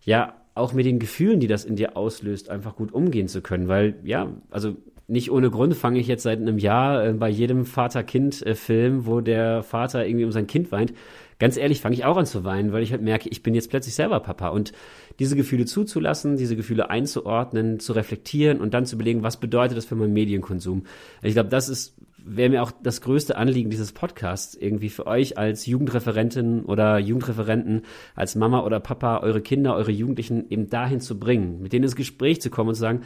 ja 0.04 0.37
auch 0.54 0.75
mit 0.75 0.87
den 0.87 1.00
Gefühlen, 1.00 1.40
die 1.40 1.49
das 1.49 1.64
in 1.64 1.75
dir 1.75 1.97
auslöst, 1.97 2.50
einfach 2.50 2.76
gut 2.76 2.93
umgehen 2.93 3.26
zu 3.26 3.43
können. 3.43 3.66
Weil 3.66 3.97
ja, 4.04 4.31
also 4.50 4.76
nicht 5.06 5.30
ohne 5.30 5.50
Grund 5.50 5.75
fange 5.75 5.99
ich 5.99 6.06
jetzt 6.06 6.23
seit 6.23 6.40
einem 6.40 6.58
Jahr 6.58 7.04
äh, 7.06 7.12
bei 7.12 7.28
jedem 7.28 7.64
Vater-Kind-Film, 7.66 9.06
wo 9.06 9.20
der 9.20 9.62
Vater 9.62 10.06
irgendwie 10.06 10.25
um 10.25 10.32
sein 10.32 10.46
Kind 10.46 10.73
weint. 10.73 10.92
Ganz 11.38 11.56
ehrlich, 11.56 11.80
fange 11.80 11.94
ich 11.94 12.04
auch 12.04 12.16
an 12.16 12.26
zu 12.26 12.44
weinen, 12.44 12.73
weil 12.73 12.82
ich 12.82 12.92
halt 12.92 13.02
merke, 13.02 13.28
ich 13.28 13.42
bin 13.42 13.54
jetzt 13.54 13.68
plötzlich 13.68 13.94
selber 13.94 14.20
Papa. 14.20 14.49
Und 14.49 14.73
diese 15.18 15.37
Gefühle 15.37 15.66
zuzulassen, 15.66 16.37
diese 16.37 16.56
Gefühle 16.56 16.90
einzuordnen, 16.90 17.80
zu 17.80 17.92
reflektieren 17.92 18.61
und 18.61 18.73
dann 18.73 18.87
zu 18.87 18.94
überlegen, 18.96 19.23
was 19.23 19.38
bedeutet 19.38 19.76
das 19.76 19.84
für 19.84 19.96
meinen 19.96 20.12
Medienkonsum. 20.12 20.84
Ich 21.23 21.34
glaube, 21.34 21.50
das 21.50 21.68
ist 21.68 21.96
wäre 22.25 22.49
mir 22.49 22.62
auch 22.62 22.73
das 22.82 23.02
größte 23.02 23.37
Anliegen 23.37 23.70
dieses 23.70 23.92
Podcasts, 23.92 24.54
irgendwie 24.54 24.88
für 24.88 25.06
euch 25.06 25.37
als 25.37 25.66
Jugendreferentin 25.66 26.64
oder 26.64 26.99
Jugendreferenten, 26.99 27.82
als 28.14 28.34
Mama 28.34 28.64
oder 28.64 28.80
Papa, 28.80 29.18
eure 29.18 29.42
Kinder, 29.42 29.76
eure 29.76 29.92
Jugendlichen 29.92 30.50
eben 30.50 30.70
dahin 30.70 31.00
zu 31.00 31.18
bringen, 31.18 31.61
mit 31.61 31.73
denen 31.73 31.84
ins 31.84 31.96
Gespräch 31.96 32.40
zu 32.40 32.49
kommen 32.49 32.70
und 32.70 32.75
zu 32.76 32.80
sagen, 32.80 33.02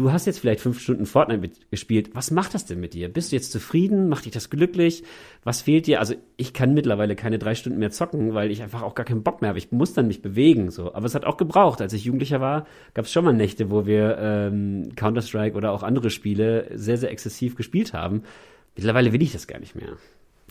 du 0.00 0.12
hast 0.12 0.26
jetzt 0.26 0.38
vielleicht 0.38 0.60
fünf 0.60 0.80
Stunden 0.80 1.04
Fortnite 1.04 1.50
gespielt. 1.70 2.10
Was 2.14 2.30
macht 2.30 2.54
das 2.54 2.64
denn 2.64 2.80
mit 2.80 2.94
dir? 2.94 3.10
Bist 3.10 3.30
du 3.30 3.36
jetzt 3.36 3.52
zufrieden? 3.52 4.08
Macht 4.08 4.24
dich 4.24 4.32
das 4.32 4.48
glücklich? 4.48 5.04
Was 5.44 5.60
fehlt 5.60 5.86
dir? 5.86 6.00
Also 6.00 6.14
ich 6.38 6.54
kann 6.54 6.72
mittlerweile 6.72 7.16
keine 7.16 7.38
drei 7.38 7.54
Stunden 7.54 7.78
mehr 7.78 7.90
zocken, 7.90 8.32
weil 8.32 8.50
ich 8.50 8.62
einfach 8.62 8.82
auch 8.82 8.94
gar 8.94 9.04
keinen 9.04 9.22
Bock 9.22 9.42
mehr 9.42 9.48
habe. 9.48 9.58
Ich 9.58 9.72
muss 9.72 9.92
dann 9.92 10.06
mich 10.06 10.22
bewegen. 10.22 10.70
so. 10.70 10.94
Aber 10.94 11.04
es 11.04 11.14
hat 11.14 11.26
auch 11.26 11.36
gebraucht. 11.36 11.82
Als 11.82 11.92
ich 11.92 12.04
Jugendlicher 12.04 12.40
war, 12.40 12.66
gab 12.94 13.04
es 13.04 13.12
schon 13.12 13.24
mal 13.26 13.34
Nächte, 13.34 13.70
wo 13.70 13.84
wir 13.84 14.16
ähm, 14.18 14.88
Counter-Strike 14.96 15.54
oder 15.54 15.70
auch 15.72 15.82
andere 15.82 16.08
Spiele 16.08 16.70
sehr, 16.74 16.96
sehr 16.96 17.10
exzessiv 17.10 17.54
gespielt 17.54 17.92
haben. 17.92 18.22
Mittlerweile 18.76 19.12
will 19.12 19.20
ich 19.20 19.32
das 19.32 19.46
gar 19.46 19.60
nicht 19.60 19.76
mehr. 19.76 19.98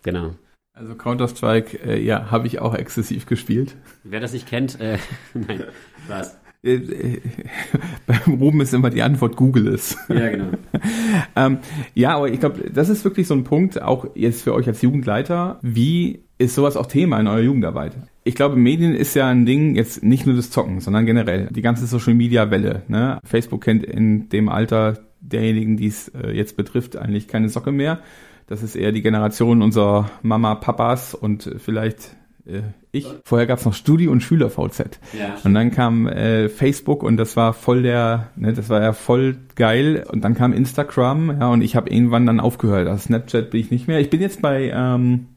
Genau. 0.03 0.35
Also 0.73 0.93
Counter-Strike, 0.93 1.77
äh, 1.83 1.99
ja, 1.99 2.29
habe 2.29 2.45
ich 2.45 2.59
auch 2.59 2.75
exzessiv 2.75 3.25
gespielt. 3.25 3.75
Wer 4.03 4.19
das 4.19 4.33
nicht 4.33 4.47
kennt, 4.47 4.79
äh, 4.79 4.99
nein, 5.33 5.63
was? 6.07 6.37
Äh, 6.63 6.73
äh, 6.73 7.21
Beim 8.05 8.35
Ruben 8.35 8.61
ist 8.61 8.73
immer 8.73 8.89
die 8.89 9.01
Antwort 9.01 9.35
Google 9.35 9.67
ist. 9.67 9.97
Ja, 10.09 10.29
genau. 10.29 10.49
ähm, 11.35 11.59
ja, 11.93 12.15
aber 12.15 12.29
ich 12.29 12.39
glaube, 12.39 12.69
das 12.71 12.89
ist 12.89 13.03
wirklich 13.03 13.27
so 13.27 13.33
ein 13.33 13.43
Punkt, 13.43 13.81
auch 13.81 14.07
jetzt 14.15 14.43
für 14.43 14.53
euch 14.53 14.67
als 14.67 14.81
Jugendleiter. 14.81 15.59
Wie 15.61 16.23
ist 16.37 16.55
sowas 16.55 16.77
auch 16.77 16.87
Thema 16.87 17.19
in 17.19 17.27
eurer 17.27 17.41
Jugendarbeit? 17.41 17.97
Ich 18.23 18.35
glaube, 18.35 18.55
Medien 18.55 18.95
ist 18.95 19.13
ja 19.15 19.27
ein 19.27 19.45
Ding, 19.45 19.75
jetzt 19.75 20.03
nicht 20.03 20.25
nur 20.25 20.35
das 20.35 20.51
Zocken, 20.51 20.81
sondern 20.81 21.05
generell 21.05 21.47
die 21.51 21.61
ganze 21.61 21.85
Social 21.85 22.13
Media 22.13 22.51
Welle. 22.51 22.83
Ne? 22.87 23.19
Facebook 23.23 23.63
kennt 23.63 23.83
in 23.83 24.29
dem 24.29 24.49
Alter 24.49 24.99
derjenigen, 25.21 25.77
die 25.77 25.87
es 25.87 26.09
äh, 26.09 26.31
jetzt 26.31 26.57
betrifft, 26.57 26.95
eigentlich 26.95 27.27
keine 27.27 27.49
Socke 27.49 27.71
mehr. 27.71 27.99
Das 28.47 28.63
ist 28.63 28.75
eher 28.75 28.91
die 28.91 29.01
Generation 29.01 29.61
unserer 29.61 30.09
Mama, 30.21 30.55
Papas 30.55 31.13
und 31.13 31.53
vielleicht 31.57 32.15
äh, 32.45 32.61
ich. 32.91 33.07
Vorher 33.23 33.47
gab 33.47 33.59
es 33.59 33.65
noch 33.65 33.73
Studi- 33.73 34.07
und 34.07 34.21
Schüler-VZ. 34.21 34.99
Ja. 35.17 35.35
Und 35.43 35.53
dann 35.53 35.71
kam 35.71 36.07
äh, 36.07 36.49
Facebook 36.49 37.03
und 37.03 37.17
das 37.17 37.35
war 37.35 37.53
voll 37.53 37.83
der, 37.83 38.29
ne, 38.35 38.53
das 38.53 38.69
war 38.69 38.81
ja 38.81 38.93
voll 38.93 39.37
geil. 39.55 40.05
Und 40.11 40.21
dann 40.23 40.33
kam 40.35 40.53
Instagram, 40.53 41.37
ja, 41.39 41.47
und 41.49 41.61
ich 41.61 41.75
habe 41.75 41.89
irgendwann 41.89 42.25
dann 42.25 42.39
aufgehört. 42.39 42.87
Also 42.87 43.03
Snapchat 43.07 43.51
bin 43.51 43.61
ich 43.61 43.71
nicht 43.71 43.87
mehr. 43.87 43.99
Ich 43.99 44.09
bin 44.09 44.21
jetzt 44.21 44.41
bei 44.41 44.71
ähm, 44.73 45.27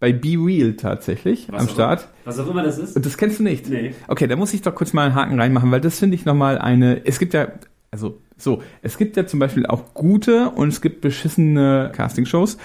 bei 0.00 0.12
Be 0.12 0.30
Real 0.36 0.72
tatsächlich 0.74 1.46
Was 1.52 1.60
am 1.62 1.68
auch- 1.68 1.72
Start. 1.72 2.08
Was 2.24 2.38
auch 2.40 2.48
immer 2.50 2.62
das 2.64 2.78
ist. 2.78 2.96
Und 2.96 3.06
das 3.06 3.16
kennst 3.16 3.38
du 3.38 3.44
nicht? 3.44 3.68
Nee. 3.70 3.94
Okay, 4.08 4.26
da 4.26 4.34
muss 4.36 4.52
ich 4.52 4.62
doch 4.62 4.74
kurz 4.74 4.92
mal 4.92 5.06
einen 5.06 5.14
Haken 5.14 5.38
reinmachen, 5.38 5.70
weil 5.70 5.80
das 5.80 5.98
finde 6.00 6.16
ich 6.16 6.24
nochmal 6.24 6.58
eine. 6.58 7.06
Es 7.06 7.18
gibt 7.20 7.34
ja, 7.34 7.48
also 7.92 8.18
so, 8.36 8.62
es 8.82 8.98
gibt 8.98 9.16
ja 9.16 9.26
zum 9.26 9.38
Beispiel 9.38 9.64
auch 9.66 9.94
gute 9.94 10.50
und 10.50 10.68
es 10.68 10.80
gibt 10.80 11.02
beschissene 11.02 11.92
Castingshows. 11.94 12.56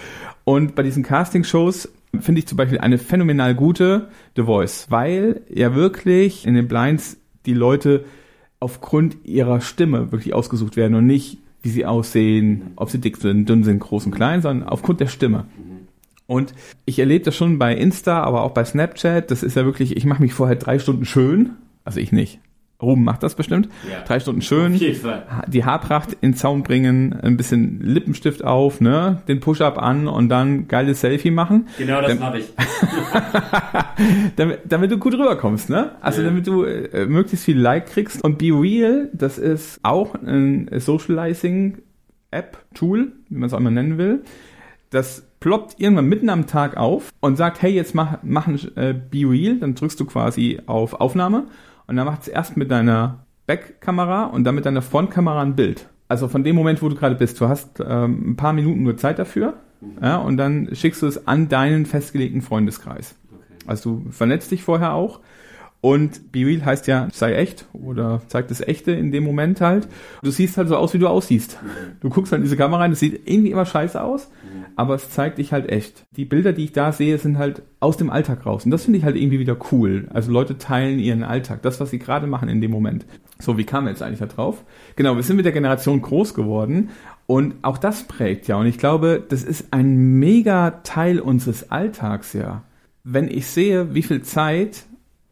Und 0.45 0.73
bei 0.73 0.81
diesen 0.81 1.03
Castingshows 1.03 1.89
finde 2.19 2.39
ich 2.39 2.47
zum 2.47 2.57
Beispiel 2.57 2.79
eine 2.79 2.97
phänomenal 2.97 3.55
gute 3.55 4.09
The 4.35 4.43
Voice, 4.43 4.87
weil 4.89 5.41
ja 5.49 5.75
wirklich 5.75 6.45
in 6.45 6.53
den 6.53 6.67
Blinds 6.67 7.17
die 7.45 7.53
Leute 7.53 8.05
aufgrund 8.59 9.17
ihrer 9.23 9.61
Stimme 9.61 10.11
wirklich 10.11 10.33
ausgesucht 10.33 10.77
werden 10.77 10.95
und 10.95 11.05
nicht, 11.05 11.37
wie 11.61 11.69
sie 11.69 11.85
aussehen, 11.85 12.71
ob 12.75 12.89
sie 12.89 12.99
dick 12.99 13.17
sind, 13.17 13.47
dünn 13.47 13.63
sind, 13.63 13.79
groß 13.79 14.05
und 14.05 14.11
klein, 14.13 14.41
sondern 14.41 14.67
aufgrund 14.67 14.99
der 14.99 15.07
Stimme. 15.07 15.45
Und 16.25 16.53
ich 16.85 16.99
erlebe 16.99 17.23
das 17.23 17.35
schon 17.35 17.57
bei 17.57 17.73
Insta, 17.75 18.21
aber 18.21 18.43
auch 18.43 18.51
bei 18.51 18.65
Snapchat. 18.65 19.31
Das 19.31 19.43
ist 19.43 19.55
ja 19.55 19.65
wirklich, 19.65 19.95
ich 19.95 20.05
mache 20.05 20.21
mich 20.21 20.33
vorher 20.33 20.57
drei 20.57 20.77
Stunden 20.77 21.05
schön. 21.05 21.51
Also 21.85 21.99
ich 21.99 22.11
nicht. 22.11 22.39
Ruben 22.81 23.03
macht 23.03 23.23
das 23.23 23.33
bestimmt. 23.33 23.69
Ja. 23.91 24.01
Drei 24.05 24.19
Stunden 24.19 24.43
schön. 24.43 24.79
Die 25.47 25.65
Haarpracht 25.65 26.11
in 26.21 26.31
den 26.31 26.35
Zaun 26.35 26.61
bringen, 26.61 27.11
ein 27.13 27.35
bisschen 27.35 27.81
Lippenstift 27.81 28.43
auf, 28.43 28.81
ne, 28.81 29.23
den 29.27 29.39
Push-Up 29.39 29.79
an 29.81 30.07
und 30.07 30.29
dann 30.29 30.67
geiles 30.67 31.01
Selfie 31.01 31.31
machen, 31.31 31.67
Genau 31.79 32.01
das 32.01 32.19
mache 32.19 32.37
ich. 32.39 32.53
damit, 34.35 34.59
damit 34.65 34.91
du 34.91 34.99
gut 34.99 35.15
rüberkommst, 35.15 35.71
ne? 35.71 35.93
Also 36.01 36.21
Ja. 36.21 36.27
damit 36.27 36.45
du 36.45 36.65
äh, 36.65 37.07
möglichst 37.07 37.45
viel 37.45 37.57
Like 37.59 37.87
kriegst. 37.87 38.23
Und 38.23 38.37
Be 38.37 38.51
Real, 38.51 39.09
das 39.11 39.39
ist 39.39 39.79
auch 39.81 40.13
ein 40.13 40.69
Socializing-App-Tool, 40.71 43.11
wie 43.29 43.37
man 43.37 43.47
es 43.47 43.53
auch 43.53 43.59
immer 43.59 43.71
nennen 43.71 43.97
will. 43.97 44.23
Das 44.89 45.23
ploppt 45.39 45.75
irgendwann 45.79 46.05
mitten 46.05 46.29
am 46.29 46.47
Tag 46.47 46.77
auf 46.77 47.11
und 47.19 47.35
sagt, 47.37 47.61
hey, 47.61 47.71
jetzt 47.71 47.93
mach, 47.95 48.17
mach 48.23 48.47
ein 48.47 48.59
äh, 48.75 48.93
Be 48.93 49.29
Real, 49.29 49.57
dann 49.57 49.75
drückst 49.75 49.99
du 49.99 50.05
quasi 50.05 50.61
auf 50.65 50.93
Aufnahme 50.93 51.45
und 51.87 51.95
dann 51.95 52.05
macht 52.05 52.21
es 52.23 52.27
erst 52.27 52.57
mit 52.57 52.69
deiner 52.69 53.25
Backkamera 53.45 54.25
und 54.25 54.43
dann 54.43 54.55
mit 54.55 54.65
deiner 54.65 54.81
Frontkamera 54.81 55.41
ein 55.41 55.55
Bild. 55.55 55.87
Also 56.09 56.27
von 56.27 56.43
dem 56.43 56.55
Moment, 56.55 56.81
wo 56.81 56.89
du 56.89 56.95
gerade 56.95 57.15
bist, 57.15 57.39
du 57.39 57.47
hast 57.47 57.81
ähm, 57.85 58.31
ein 58.31 58.35
paar 58.35 58.53
Minuten 58.53 58.83
nur 58.83 58.97
Zeit 58.97 59.19
dafür 59.19 59.55
ja, 60.01 60.17
und 60.17 60.37
dann 60.37 60.69
schickst 60.73 61.01
du 61.01 61.07
es 61.07 61.27
an 61.27 61.49
deinen 61.49 61.85
festgelegten 61.85 62.41
Freundeskreis. 62.41 63.15
Also 63.65 63.97
du 63.97 64.11
vernetzt 64.11 64.51
dich 64.51 64.63
vorher 64.63 64.93
auch. 64.93 65.19
Und 65.87 66.33
Be 66.33 66.45
Real 66.45 66.65
heißt 66.65 66.87
ja, 66.87 67.07
sei 67.13 67.35
echt 67.35 67.65
oder 67.71 68.21
zeigt 68.27 68.51
das 68.51 68.59
Echte 68.59 68.91
in 68.91 69.13
dem 69.13 69.23
Moment 69.23 69.61
halt. 69.61 69.87
Du 70.21 70.31
siehst 70.31 70.57
halt 70.57 70.67
so 70.67 70.75
aus, 70.75 70.93
wie 70.93 70.99
du 70.99 71.07
aussiehst. 71.07 71.57
Du 72.01 72.09
guckst 72.09 72.33
halt 72.33 72.41
in 72.41 72.43
diese 72.43 72.57
Kamera 72.57 72.81
rein, 72.81 72.91
das 72.91 72.99
sieht 72.99 73.21
irgendwie 73.23 73.51
immer 73.51 73.65
scheiße 73.65 74.03
aus, 74.03 74.29
aber 74.75 74.95
es 74.95 75.11
zeigt 75.11 75.37
dich 75.37 75.53
halt 75.53 75.69
echt. 75.69 76.05
Die 76.17 76.25
Bilder, 76.25 76.51
die 76.51 76.65
ich 76.65 76.73
da 76.73 76.91
sehe, 76.91 77.17
sind 77.17 77.37
halt 77.37 77.61
aus 77.79 77.95
dem 77.95 78.09
Alltag 78.09 78.45
raus. 78.45 78.65
Und 78.65 78.71
das 78.71 78.83
finde 78.83 78.99
ich 78.99 79.05
halt 79.05 79.15
irgendwie 79.15 79.39
wieder 79.39 79.55
cool. 79.71 80.09
Also 80.11 80.29
Leute 80.29 80.57
teilen 80.57 80.99
ihren 80.99 81.23
Alltag, 81.23 81.61
das, 81.61 81.79
was 81.79 81.89
sie 81.89 81.99
gerade 81.99 82.27
machen 82.27 82.49
in 82.49 82.59
dem 82.59 82.71
Moment. 82.71 83.05
So, 83.39 83.57
wie 83.57 83.63
kam 83.63 83.87
jetzt 83.87 84.01
eigentlich 84.01 84.19
da 84.19 84.25
drauf? 84.25 84.65
Genau, 84.97 85.15
wir 85.15 85.23
sind 85.23 85.37
mit 85.37 85.45
der 85.45 85.53
Generation 85.53 86.01
groß 86.01 86.33
geworden 86.33 86.89
und 87.27 87.55
auch 87.61 87.77
das 87.77 88.03
prägt 88.03 88.49
ja. 88.49 88.57
Und 88.57 88.65
ich 88.65 88.77
glaube, 88.77 89.23
das 89.25 89.41
ist 89.41 89.67
ein 89.71 89.95
mega 90.19 90.81
Teil 90.83 91.21
unseres 91.21 91.71
Alltags 91.71 92.33
ja. 92.33 92.63
Wenn 93.05 93.29
ich 93.29 93.47
sehe, 93.47 93.93
wie 93.93 94.03
viel 94.03 94.21
Zeit 94.21 94.83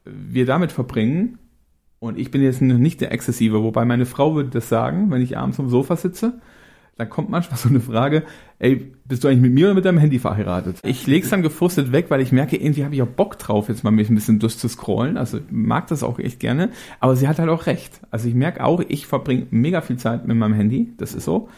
wir 0.05 0.45
damit 0.45 0.71
verbringen, 0.71 1.39
und 1.99 2.19
ich 2.19 2.29
bin 2.29 2.43
jetzt 2.43 2.61
nicht 2.61 3.01
der 3.01 3.11
Exzessive, 3.11 3.63
wobei 3.63 3.83
meine 3.85 4.05
Frau 4.05 4.35
würde 4.35 4.49
das 4.49 4.69
sagen, 4.69 5.09
wenn 5.09 5.21
ich 5.21 5.37
abends 5.37 5.59
am 5.59 5.69
Sofa 5.69 5.95
sitze, 5.95 6.33
dann 6.97 7.09
kommt 7.09 7.29
manchmal 7.29 7.57
so 7.59 7.69
eine 7.69 7.79
Frage, 7.79 8.23
ey, 8.59 8.93
bist 9.05 9.23
du 9.23 9.27
eigentlich 9.27 9.41
mit 9.41 9.53
mir 9.53 9.67
oder 9.67 9.75
mit 9.75 9.85
deinem 9.85 9.97
Handy 9.97 10.19
verheiratet? 10.19 10.77
Ich 10.83 11.07
leg's 11.07 11.29
dann 11.29 11.41
gefrustet 11.41 11.91
weg, 11.91 12.05
weil 12.09 12.21
ich 12.21 12.31
merke, 12.31 12.57
irgendwie 12.57 12.83
habe 12.83 12.95
ich 12.95 13.01
auch 13.01 13.07
Bock 13.07 13.37
drauf, 13.37 13.69
jetzt 13.69 13.83
mal 13.83 13.91
mich 13.91 14.09
ein 14.09 14.15
bisschen 14.15 14.39
durchzuscrollen. 14.39 15.17
Also 15.17 15.39
mag 15.49 15.87
das 15.87 16.03
auch 16.03 16.19
echt 16.19 16.39
gerne. 16.39 16.69
Aber 16.99 17.15
sie 17.15 17.27
hat 17.27 17.39
halt 17.39 17.49
auch 17.49 17.65
recht. 17.65 17.99
Also 18.11 18.27
ich 18.27 18.35
merke 18.35 18.63
auch, 18.63 18.81
ich 18.87 19.07
verbringe 19.07 19.47
mega 19.51 19.81
viel 19.81 19.97
Zeit 19.97 20.27
mit 20.27 20.37
meinem 20.37 20.53
Handy. 20.53 20.93
Das 20.97 21.15
ist 21.15 21.25
so. 21.25 21.49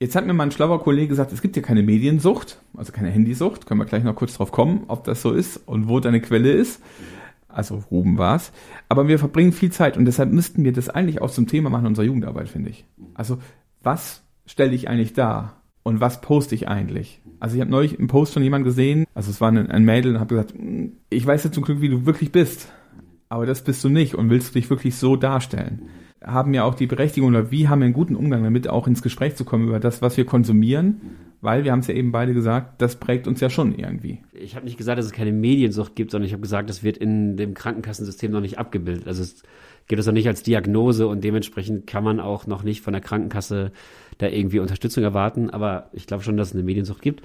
Jetzt 0.00 0.14
hat 0.14 0.26
mir 0.26 0.32
mein 0.32 0.52
schlauer 0.52 0.80
Kollege 0.80 1.08
gesagt, 1.08 1.32
es 1.32 1.42
gibt 1.42 1.56
ja 1.56 1.62
keine 1.62 1.82
Mediensucht, 1.82 2.60
also 2.76 2.92
keine 2.92 3.10
Handysucht. 3.10 3.66
Können 3.66 3.80
wir 3.80 3.84
gleich 3.84 4.04
noch 4.04 4.14
kurz 4.14 4.34
drauf 4.34 4.52
kommen, 4.52 4.84
ob 4.86 5.02
das 5.02 5.22
so 5.22 5.32
ist 5.32 5.56
und 5.66 5.88
wo 5.88 5.98
deine 5.98 6.20
Quelle 6.20 6.52
ist. 6.52 6.80
Also 7.58 7.82
Ruben 7.90 8.18
war's. 8.18 8.52
Aber 8.88 9.08
wir 9.08 9.18
verbringen 9.18 9.50
viel 9.50 9.72
Zeit 9.72 9.96
und 9.96 10.04
deshalb 10.04 10.32
müssten 10.32 10.62
wir 10.62 10.72
das 10.72 10.88
eigentlich 10.88 11.20
auch 11.20 11.30
zum 11.32 11.48
Thema 11.48 11.70
machen 11.70 11.88
unserer 11.88 12.06
Jugendarbeit, 12.06 12.48
finde 12.48 12.70
ich. 12.70 12.86
Also 13.14 13.38
was 13.82 14.22
stelle 14.46 14.76
ich 14.76 14.88
eigentlich 14.88 15.12
dar 15.12 15.60
und 15.82 16.00
was 16.00 16.20
poste 16.20 16.54
ich 16.54 16.68
eigentlich? 16.68 17.20
Also 17.40 17.56
ich 17.56 17.60
habe 17.60 17.72
neulich 17.72 17.98
einen 17.98 18.06
Post 18.06 18.34
von 18.34 18.44
jemandem 18.44 18.66
gesehen, 18.66 19.06
also 19.12 19.32
es 19.32 19.40
war 19.40 19.50
ein, 19.50 19.72
ein 19.72 19.84
Mädel 19.84 20.14
und 20.14 20.20
habe 20.20 20.36
gesagt, 20.36 20.54
"Mm, 20.56 20.90
ich 21.10 21.26
weiß 21.26 21.42
jetzt 21.42 21.54
zum 21.54 21.64
Glück, 21.64 21.80
wie 21.80 21.88
du 21.88 22.06
wirklich 22.06 22.30
bist, 22.30 22.68
aber 23.28 23.44
das 23.44 23.64
bist 23.64 23.82
du 23.82 23.88
nicht 23.88 24.14
und 24.14 24.30
willst 24.30 24.50
du 24.50 24.60
dich 24.60 24.70
wirklich 24.70 24.94
so 24.94 25.16
darstellen. 25.16 25.82
Haben 26.22 26.52
ja 26.54 26.64
auch 26.64 26.74
die 26.74 26.86
Berechtigung 26.86 27.30
oder 27.30 27.50
wie 27.50 27.68
haben 27.68 27.80
wir 27.80 27.86
einen 27.86 27.94
guten 27.94 28.16
Umgang 28.16 28.42
damit, 28.42 28.68
auch 28.68 28.86
ins 28.86 29.02
Gespräch 29.02 29.36
zu 29.36 29.44
kommen 29.44 29.68
über 29.68 29.78
das, 29.78 30.02
was 30.02 30.16
wir 30.16 30.24
konsumieren, 30.24 31.00
weil 31.40 31.64
wir 31.64 31.70
haben 31.70 31.78
es 31.78 31.86
ja 31.86 31.94
eben 31.94 32.10
beide 32.10 32.34
gesagt, 32.34 32.82
das 32.82 32.96
prägt 32.96 33.28
uns 33.28 33.40
ja 33.40 33.50
schon 33.50 33.74
irgendwie. 33.74 34.18
Ich 34.32 34.56
habe 34.56 34.64
nicht 34.64 34.76
gesagt, 34.76 34.98
dass 34.98 35.06
es 35.06 35.12
keine 35.12 35.32
Mediensucht 35.32 35.94
gibt, 35.94 36.10
sondern 36.10 36.26
ich 36.26 36.32
habe 36.32 36.42
gesagt, 36.42 36.68
das 36.68 36.82
wird 36.82 36.96
in 36.96 37.36
dem 37.36 37.54
Krankenkassensystem 37.54 38.32
noch 38.32 38.40
nicht 38.40 38.58
abgebildet. 38.58 39.06
Also 39.06 39.22
es 39.22 39.42
gibt 39.86 40.00
es 40.00 40.06
noch 40.06 40.12
nicht 40.12 40.26
als 40.26 40.42
Diagnose 40.42 41.06
und 41.06 41.22
dementsprechend 41.22 41.86
kann 41.86 42.04
man 42.04 42.20
auch 42.20 42.46
noch 42.46 42.62
nicht 42.62 42.82
von 42.82 42.92
der 42.92 43.02
Krankenkasse 43.02 43.72
da 44.18 44.26
irgendwie 44.26 44.58
Unterstützung 44.58 45.04
erwarten. 45.04 45.50
Aber 45.50 45.88
ich 45.92 46.06
glaube 46.06 46.24
schon, 46.24 46.36
dass 46.36 46.48
es 46.48 46.54
eine 46.54 46.64
Mediensucht 46.64 47.02
gibt. 47.02 47.22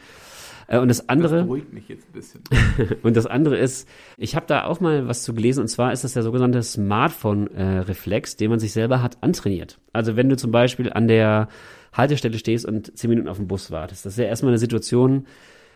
Äh, 0.67 0.79
Und 0.79 0.87
das 0.87 1.09
andere. 1.09 1.37
Das 1.37 1.45
beruhigt 1.45 1.73
mich 1.73 1.87
jetzt 1.87 2.07
ein 2.09 2.13
bisschen. 2.13 2.41
Und 3.03 3.15
das 3.15 3.25
andere 3.25 3.57
ist, 3.57 3.87
ich 4.17 4.35
habe 4.35 4.45
da 4.47 4.65
auch 4.65 4.79
mal 4.79 5.07
was 5.07 5.23
zu 5.23 5.33
gelesen, 5.33 5.61
und 5.61 5.67
zwar 5.67 5.91
ist 5.93 6.03
das 6.03 6.13
der 6.13 6.23
sogenannte 6.23 6.61
Smartphone-Reflex, 6.63 8.37
den 8.37 8.49
man 8.49 8.59
sich 8.59 8.73
selber 8.73 9.01
hat 9.01 9.17
antrainiert. 9.21 9.79
Also 9.91 10.15
wenn 10.15 10.29
du 10.29 10.37
zum 10.37 10.51
Beispiel 10.51 10.91
an 10.91 11.07
der 11.07 11.47
Haltestelle 11.93 12.37
stehst 12.37 12.65
und 12.65 12.97
zehn 12.97 13.09
Minuten 13.09 13.27
auf 13.27 13.37
den 13.37 13.47
Bus 13.47 13.71
wartest, 13.71 14.05
das 14.05 14.13
ist 14.13 14.19
ja 14.19 14.25
erstmal 14.25 14.51
eine 14.51 14.59
Situation, 14.59 15.25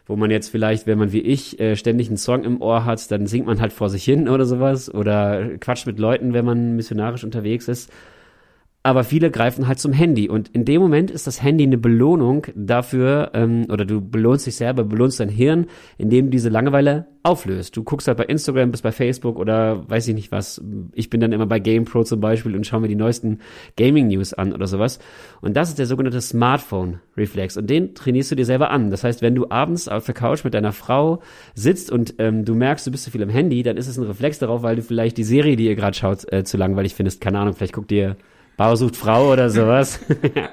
wo 0.05 0.15
man 0.15 0.31
jetzt 0.31 0.49
vielleicht, 0.49 0.87
wenn 0.87 0.97
man 0.97 1.11
wie 1.11 1.21
ich 1.21 1.59
äh, 1.59 1.75
ständig 1.75 2.07
einen 2.07 2.17
Song 2.17 2.43
im 2.43 2.61
Ohr 2.61 2.85
hat, 2.85 3.11
dann 3.11 3.27
singt 3.27 3.45
man 3.45 3.59
halt 3.59 3.73
vor 3.73 3.89
sich 3.89 4.03
hin 4.05 4.29
oder 4.29 4.45
sowas 4.45 4.93
oder 4.93 5.57
quatscht 5.57 5.85
mit 5.85 5.99
Leuten, 5.99 6.33
wenn 6.33 6.45
man 6.45 6.75
missionarisch 6.75 7.23
unterwegs 7.23 7.67
ist. 7.67 7.91
Aber 8.83 9.03
viele 9.03 9.31
greifen 9.31 9.67
halt 9.67 9.79
zum 9.79 9.91
Handy 9.91 10.29
und 10.29 10.47
in 10.49 10.63
dem 10.63 10.81
Moment 10.81 11.11
ist 11.11 11.27
das 11.27 11.43
Handy 11.43 11.65
eine 11.65 11.77
Belohnung 11.77 12.47
dafür, 12.55 13.31
ähm, 13.33 13.65
oder 13.69 13.83
du 13.83 13.99
belohnst 13.99 14.47
dich 14.47 14.55
selber, 14.55 14.85
belohnst 14.85 15.19
dein 15.19 15.27
Hirn, 15.27 15.65
indem 15.97 16.27
du 16.27 16.31
diese 16.31 16.47
Langeweile 16.47 17.07
auflöst. 17.21 17.75
Du 17.75 17.83
guckst 17.83 18.07
halt 18.07 18.17
bei 18.17 18.23
Instagram, 18.23 18.71
bist 18.71 18.83
bei 18.83 18.93
Facebook 18.93 19.37
oder 19.37 19.89
weiß 19.89 20.07
ich 20.07 20.15
nicht 20.15 20.31
was. 20.31 20.61
Ich 20.93 21.09
bin 21.09 21.19
dann 21.19 21.33
immer 21.33 21.45
bei 21.45 21.59
GamePro 21.59 22.05
zum 22.05 22.21
Beispiel 22.21 22.55
und 22.55 22.65
schaue 22.65 22.79
mir 22.79 22.87
die 22.87 22.95
neuesten 22.95 23.39
Gaming-News 23.75 24.33
an 24.33 24.53
oder 24.53 24.67
sowas. 24.67 24.99
Und 25.41 25.57
das 25.57 25.67
ist 25.67 25.79
der 25.79 25.85
sogenannte 25.85 26.21
Smartphone-Reflex 26.21 27.57
und 27.57 27.69
den 27.69 27.93
trainierst 27.93 28.31
du 28.31 28.35
dir 28.35 28.45
selber 28.45 28.71
an. 28.71 28.89
Das 28.89 29.03
heißt, 29.03 29.21
wenn 29.21 29.35
du 29.35 29.49
abends 29.49 29.89
auf 29.89 30.05
der 30.05 30.15
Couch 30.15 30.45
mit 30.45 30.53
deiner 30.53 30.71
Frau 30.71 31.21
sitzt 31.55 31.91
und 31.91 32.15
ähm, 32.19 32.45
du 32.45 32.55
merkst, 32.55 32.87
du 32.87 32.91
bist 32.91 33.03
zu 33.03 33.11
viel 33.11 33.23
am 33.23 33.29
Handy, 33.29 33.63
dann 33.63 33.75
ist 33.75 33.87
es 33.87 33.97
ein 33.97 34.05
Reflex 34.05 34.39
darauf, 34.39 34.63
weil 34.63 34.77
du 34.77 34.81
vielleicht 34.81 35.17
die 35.17 35.25
Serie, 35.25 35.57
die 35.57 35.65
ihr 35.65 35.75
gerade 35.75 35.97
schaut, 35.97 36.31
äh, 36.31 36.45
zu 36.45 36.55
langweilig 36.55 36.95
findest. 36.95 37.19
Keine 37.19 37.39
Ahnung, 37.39 37.53
vielleicht 37.53 37.73
guckt 37.73 37.91
ihr 37.91 38.15
Bauer 38.57 38.75
sucht 38.75 38.95
Frau 38.95 39.31
oder 39.31 39.49
sowas. 39.49 39.99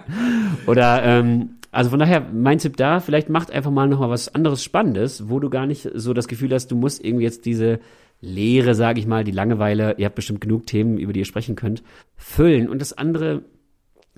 oder 0.67 1.03
ähm, 1.03 1.57
also 1.73 1.91
von 1.91 1.99
daher, 1.99 2.21
mein 2.21 2.59
Tipp 2.59 2.77
da, 2.77 3.01
vielleicht 3.01 3.31
macht 3.31 3.51
einfach 3.51 3.73
mal 3.73 3.89
noch 3.89 3.99
mal 3.99 4.11
was 4.11 4.33
anderes 4.33 4.63
Spannendes, 4.63 5.29
wo 5.29 5.41
du 5.41 5.51
gar 5.51 5.67
nicht 5.67 5.91
so 5.95 6.15
das 6.15 6.29
Gefühl 6.29 6.53
hast, 6.53 6.71
du 6.71 6.77
musst 6.77 7.05
irgendwie 7.05 7.25
jetzt 7.25 7.47
diese 7.47 7.81
Leere, 8.21 8.75
sage 8.75 9.01
ich 9.01 9.07
mal, 9.07 9.25
die 9.25 9.33
Langeweile, 9.33 9.97
ihr 9.99 10.07
habt 10.07 10.15
bestimmt 10.15 10.41
genug 10.41 10.67
Themen, 10.67 10.99
über 10.99 11.13
die 11.13 11.21
ihr 11.21 11.27
sprechen 11.27 11.57
könnt, 11.57 11.83
füllen. 12.17 12.69
Und 12.69 12.81
das 12.81 12.97
andere 12.97 13.43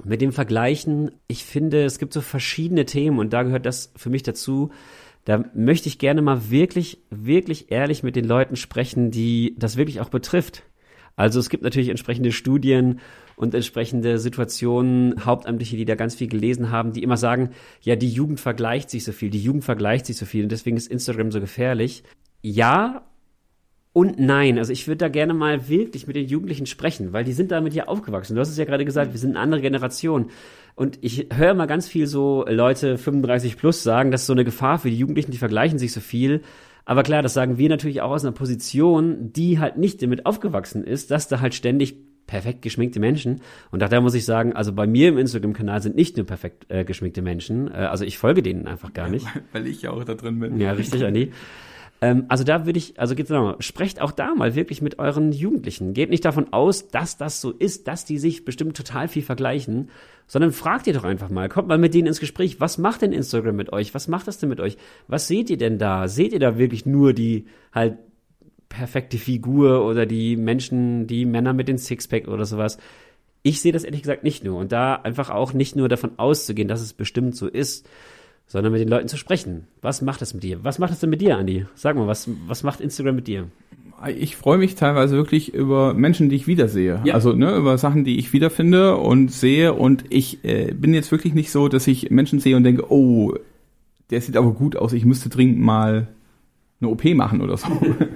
mit 0.05 0.21
dem 0.21 0.33
Vergleichen, 0.33 1.13
ich 1.29 1.45
finde, 1.45 1.85
es 1.85 1.99
gibt 1.99 2.13
so 2.13 2.21
verschiedene 2.21 2.85
Themen 2.85 3.19
und 3.19 3.33
da 3.33 3.43
gehört 3.43 3.65
das 3.65 3.93
für 3.97 4.11
mich 4.11 4.23
dazu. 4.23 4.71
Da 5.25 5.45
möchte 5.55 5.89
ich 5.89 5.99
gerne 5.99 6.23
mal 6.23 6.51
wirklich, 6.51 6.99
wirklich 7.11 7.73
ehrlich 7.73 8.03
mit 8.03 8.17
den 8.17 8.27
Leuten 8.27 8.57
sprechen, 8.57 9.11
die 9.11 9.57
das 9.59 9.77
wirklich 9.77 10.01
auch 10.01 10.11
betrifft. 10.11 10.63
Also 11.17 11.41
es 11.41 11.49
gibt 11.49 11.63
natürlich 11.65 11.89
entsprechende 11.89 12.31
Studien 12.31 13.01
und 13.37 13.55
entsprechende 13.55 14.19
Situationen, 14.19 15.25
Hauptamtliche, 15.25 15.77
die 15.77 15.85
da 15.85 15.95
ganz 15.95 16.15
viel 16.15 16.29
gelesen 16.29 16.71
haben, 16.71 16.93
die 16.93 17.03
immer 17.03 17.17
sagen, 17.17 17.51
ja, 17.83 17.95
die 17.95 18.09
Jugend 18.09 18.41
vergleicht 18.41 18.91
sich 18.91 19.05
so 19.05 19.13
viel, 19.13 19.31
die 19.31 19.43
Jugend 19.43 19.65
vergleicht 19.65 20.07
sich 20.07 20.17
so 20.17 20.27
viel 20.27 20.43
und 20.43 20.53
deswegen 20.53 20.77
ist 20.77 20.91
Instagram 20.91 21.31
so 21.31 21.41
gefährlich. 21.41 22.03
Ja 22.43 23.05
und 23.97 24.19
nein. 24.19 24.59
Also 24.59 24.73
ich 24.73 24.89
würde 24.89 24.99
da 24.99 25.09
gerne 25.09 25.33
mal 25.33 25.69
wirklich 25.71 26.07
mit 26.07 26.17
den 26.17 26.27
Jugendlichen 26.27 26.67
sprechen, 26.67 27.15
weil 27.15 27.25
die 27.25 27.33
sind 27.33 27.51
damit 27.51 27.73
ja 27.73 27.89
aufgewachsen. 27.89 28.35
Du 28.35 28.41
hast 28.41 28.51
es 28.51 28.59
ja 28.59 28.67
gerade 28.67 28.85
gesagt, 28.85 29.13
wir 29.13 29.19
sind 29.19 29.31
eine 29.31 29.41
andere 29.41 29.63
Generation. 29.63 30.31
Und 30.75 30.99
ich 31.01 31.29
höre 31.33 31.55
mal 31.55 31.65
ganz 31.65 31.89
viel 31.89 32.07
so 32.07 32.45
Leute 32.47 32.99
35 32.99 33.57
plus 33.57 33.83
sagen, 33.83 34.11
das 34.11 34.21
ist 34.21 34.27
so 34.27 34.35
eine 34.35 34.45
Gefahr 34.45 34.79
für 34.79 34.91
die 34.91 34.99
Jugendlichen, 34.99 35.31
die 35.31 35.39
vergleichen 35.39 35.79
sich 35.79 35.93
so 35.93 36.01
viel. 36.01 36.43
Aber 36.85 37.05
klar, 37.05 37.23
das 37.23 37.33
sagen 37.33 37.57
wir 37.57 37.71
natürlich 37.71 38.03
auch 38.03 38.11
aus 38.11 38.23
einer 38.23 38.35
Position, 38.35 39.33
die 39.33 39.59
halt 39.59 39.79
nicht 39.79 40.03
damit 40.03 40.27
aufgewachsen 40.27 40.85
ist, 40.85 41.11
dass 41.11 41.29
da 41.29 41.41
halt 41.41 41.55
ständig 41.55 42.06
perfekt 42.27 42.63
geschminkte 42.63 43.01
Menschen. 43.01 43.41
Und 43.71 43.81
daher 43.81 44.01
muss 44.01 44.15
ich 44.15 44.25
sagen, 44.25 44.53
also 44.55 44.73
bei 44.73 44.87
mir 44.87 45.09
im 45.09 45.19
Instagram-Kanal 45.19 45.83
sind 45.83 45.97
nicht 45.97 46.17
nur 46.17 46.27
perfekt 46.27 46.67
äh, 46.69 46.85
geschminkte 46.85 47.23
Menschen. 47.23 47.69
Äh, 47.69 47.77
also 47.77 48.05
ich 48.05 48.19
folge 48.19 48.43
denen 48.43 48.67
einfach 48.67 48.93
gar 48.93 49.09
nicht. 49.09 49.27
Weil 49.53 49.67
ich 49.67 49.83
ja 49.83 49.91
auch 49.91 50.05
da 50.05 50.15
drin 50.15 50.41
bin. 50.41 50.61
Ja, 50.61 50.73
richtig, 50.73 51.05
Andi. 51.05 51.33
Ähm, 52.01 52.27
also 52.29 52.45
da 52.45 52.67
würde 52.67 52.79
ich, 52.79 52.99
also 53.01 53.15
geht's 53.15 53.31
nochmal, 53.31 53.57
sprecht 53.61 54.01
auch 54.01 54.13
da 54.13 54.35
mal 54.35 54.55
wirklich 54.55 54.83
mit 54.83 54.99
euren 54.99 55.33
Jugendlichen. 55.33 55.95
Geht 55.95 56.11
nicht 56.11 56.25
davon 56.25 56.53
aus, 56.53 56.89
dass 56.89 57.17
das 57.17 57.41
so 57.41 57.53
ist, 57.53 57.89
dass 57.89 58.05
die 58.05 58.19
sich 58.19 58.45
bestimmt 58.45 58.77
total 58.77 59.09
viel 59.09 59.23
vergleichen, 59.23 59.89
sondern 60.27 60.53
fragt 60.53 60.87
ihr 60.87 60.93
doch 60.93 61.05
einfach 61.05 61.31
mal, 61.31 61.49
kommt 61.49 61.69
mal 61.69 61.79
mit 61.79 61.95
denen 61.95 62.09
ins 62.09 62.21
Gespräch, 62.21 62.61
was 62.61 62.79
macht 62.79 63.03
denn 63.03 63.13
Instagram 63.13 63.57
mit 63.57 63.73
euch? 63.73 63.95
Was 63.95 64.09
macht 64.09 64.27
das 64.29 64.39
denn 64.39 64.49
mit 64.49 64.61
euch? 64.61 64.77
Was 65.09 65.29
seht 65.29 65.49
ihr 65.51 65.57
denn 65.57 65.79
da? 65.79 66.09
Seht 66.09 66.33
ihr 66.33 66.41
da 66.41 66.59
wirklich 66.59 66.85
nur 66.85 67.13
die 67.13 67.47
halt 67.73 67.99
perfekte 68.69 69.19
Figur 69.19 69.85
oder 69.85 70.07
die 70.07 70.37
Menschen, 70.37 71.07
die 71.07 71.25
Männer 71.25 71.53
mit 71.53 71.69
den 71.69 71.79
Sixpack 71.79 72.29
oder 72.29 72.45
sowas? 72.45 72.79
Ich 73.43 73.61
sehe 73.61 73.73
das 73.73 73.85
ehrlich 73.85 74.03
gesagt 74.03 74.25
nicht 74.25 74.45
nur. 74.45 74.59
Und 74.59 74.73
da 74.73 74.95
einfach 74.95 75.31
auch 75.31 75.53
nicht 75.53 75.77
nur 75.77 75.89
davon 75.89 76.13
auszugehen, 76.17 76.69
dass 76.69 76.81
es 76.81 76.93
bestimmt 76.93 77.37
so 77.37 77.47
ist, 77.47 77.89
sondern 78.47 78.73
mit 78.73 78.81
den 78.81 78.89
Leuten 78.89 79.09
zu 79.09 79.17
sprechen. 79.17 79.67
Was 79.83 80.03
macht 80.03 80.21
das 80.21 80.35
mit 80.35 80.43
dir? 80.43 80.63
Was 80.63 80.79
macht 80.79 80.93
das 80.93 81.01
denn 81.01 81.11
mit 81.11 81.21
dir, 81.21 81.37
Andi? 81.37 81.67
Sag 81.75 81.97
mal, 81.97 82.07
was, 82.07 82.29
was 82.47 82.63
macht 82.63 82.81
Instagram 82.81 83.17
mit 83.17 83.27
dir? 83.27 83.49
Ich 84.15 84.37
freue 84.37 84.59
mich 84.59 84.75
teilweise 84.75 85.17
wirklich 85.17 85.55
über 85.55 85.95
Menschen, 85.95 86.29
die 86.29 86.37
ich 86.37 86.47
wiedersehe. 86.47 87.01
Ja. 87.05 87.15
Also 87.15 87.33
ne, 87.33 87.57
über 87.57 87.79
Sachen, 87.79 88.05
die 88.05 88.19
ich 88.19 88.33
wiederfinde 88.33 88.97
und 88.97 89.33
sehe. 89.33 89.73
Und 89.73 90.05
ich 90.11 90.45
äh, 90.45 90.73
bin 90.73 90.93
jetzt 90.93 91.11
wirklich 91.11 91.35
nicht 91.35 91.51
so, 91.51 91.69
dass 91.69 91.87
ich 91.87 92.11
Menschen 92.11 92.39
sehe 92.39 92.57
und 92.57 92.65
denke, 92.65 92.91
oh, 92.91 93.35
der 94.11 94.21
sieht 94.21 94.37
aber 94.37 94.53
gut 94.53 94.77
aus, 94.77 94.93
ich 94.93 95.05
müsste 95.05 95.29
dringend 95.29 95.59
mal 95.59 96.09
eine 96.81 96.91
OP 96.91 97.05
machen 97.15 97.41
oder 97.41 97.57
so. 97.57 97.69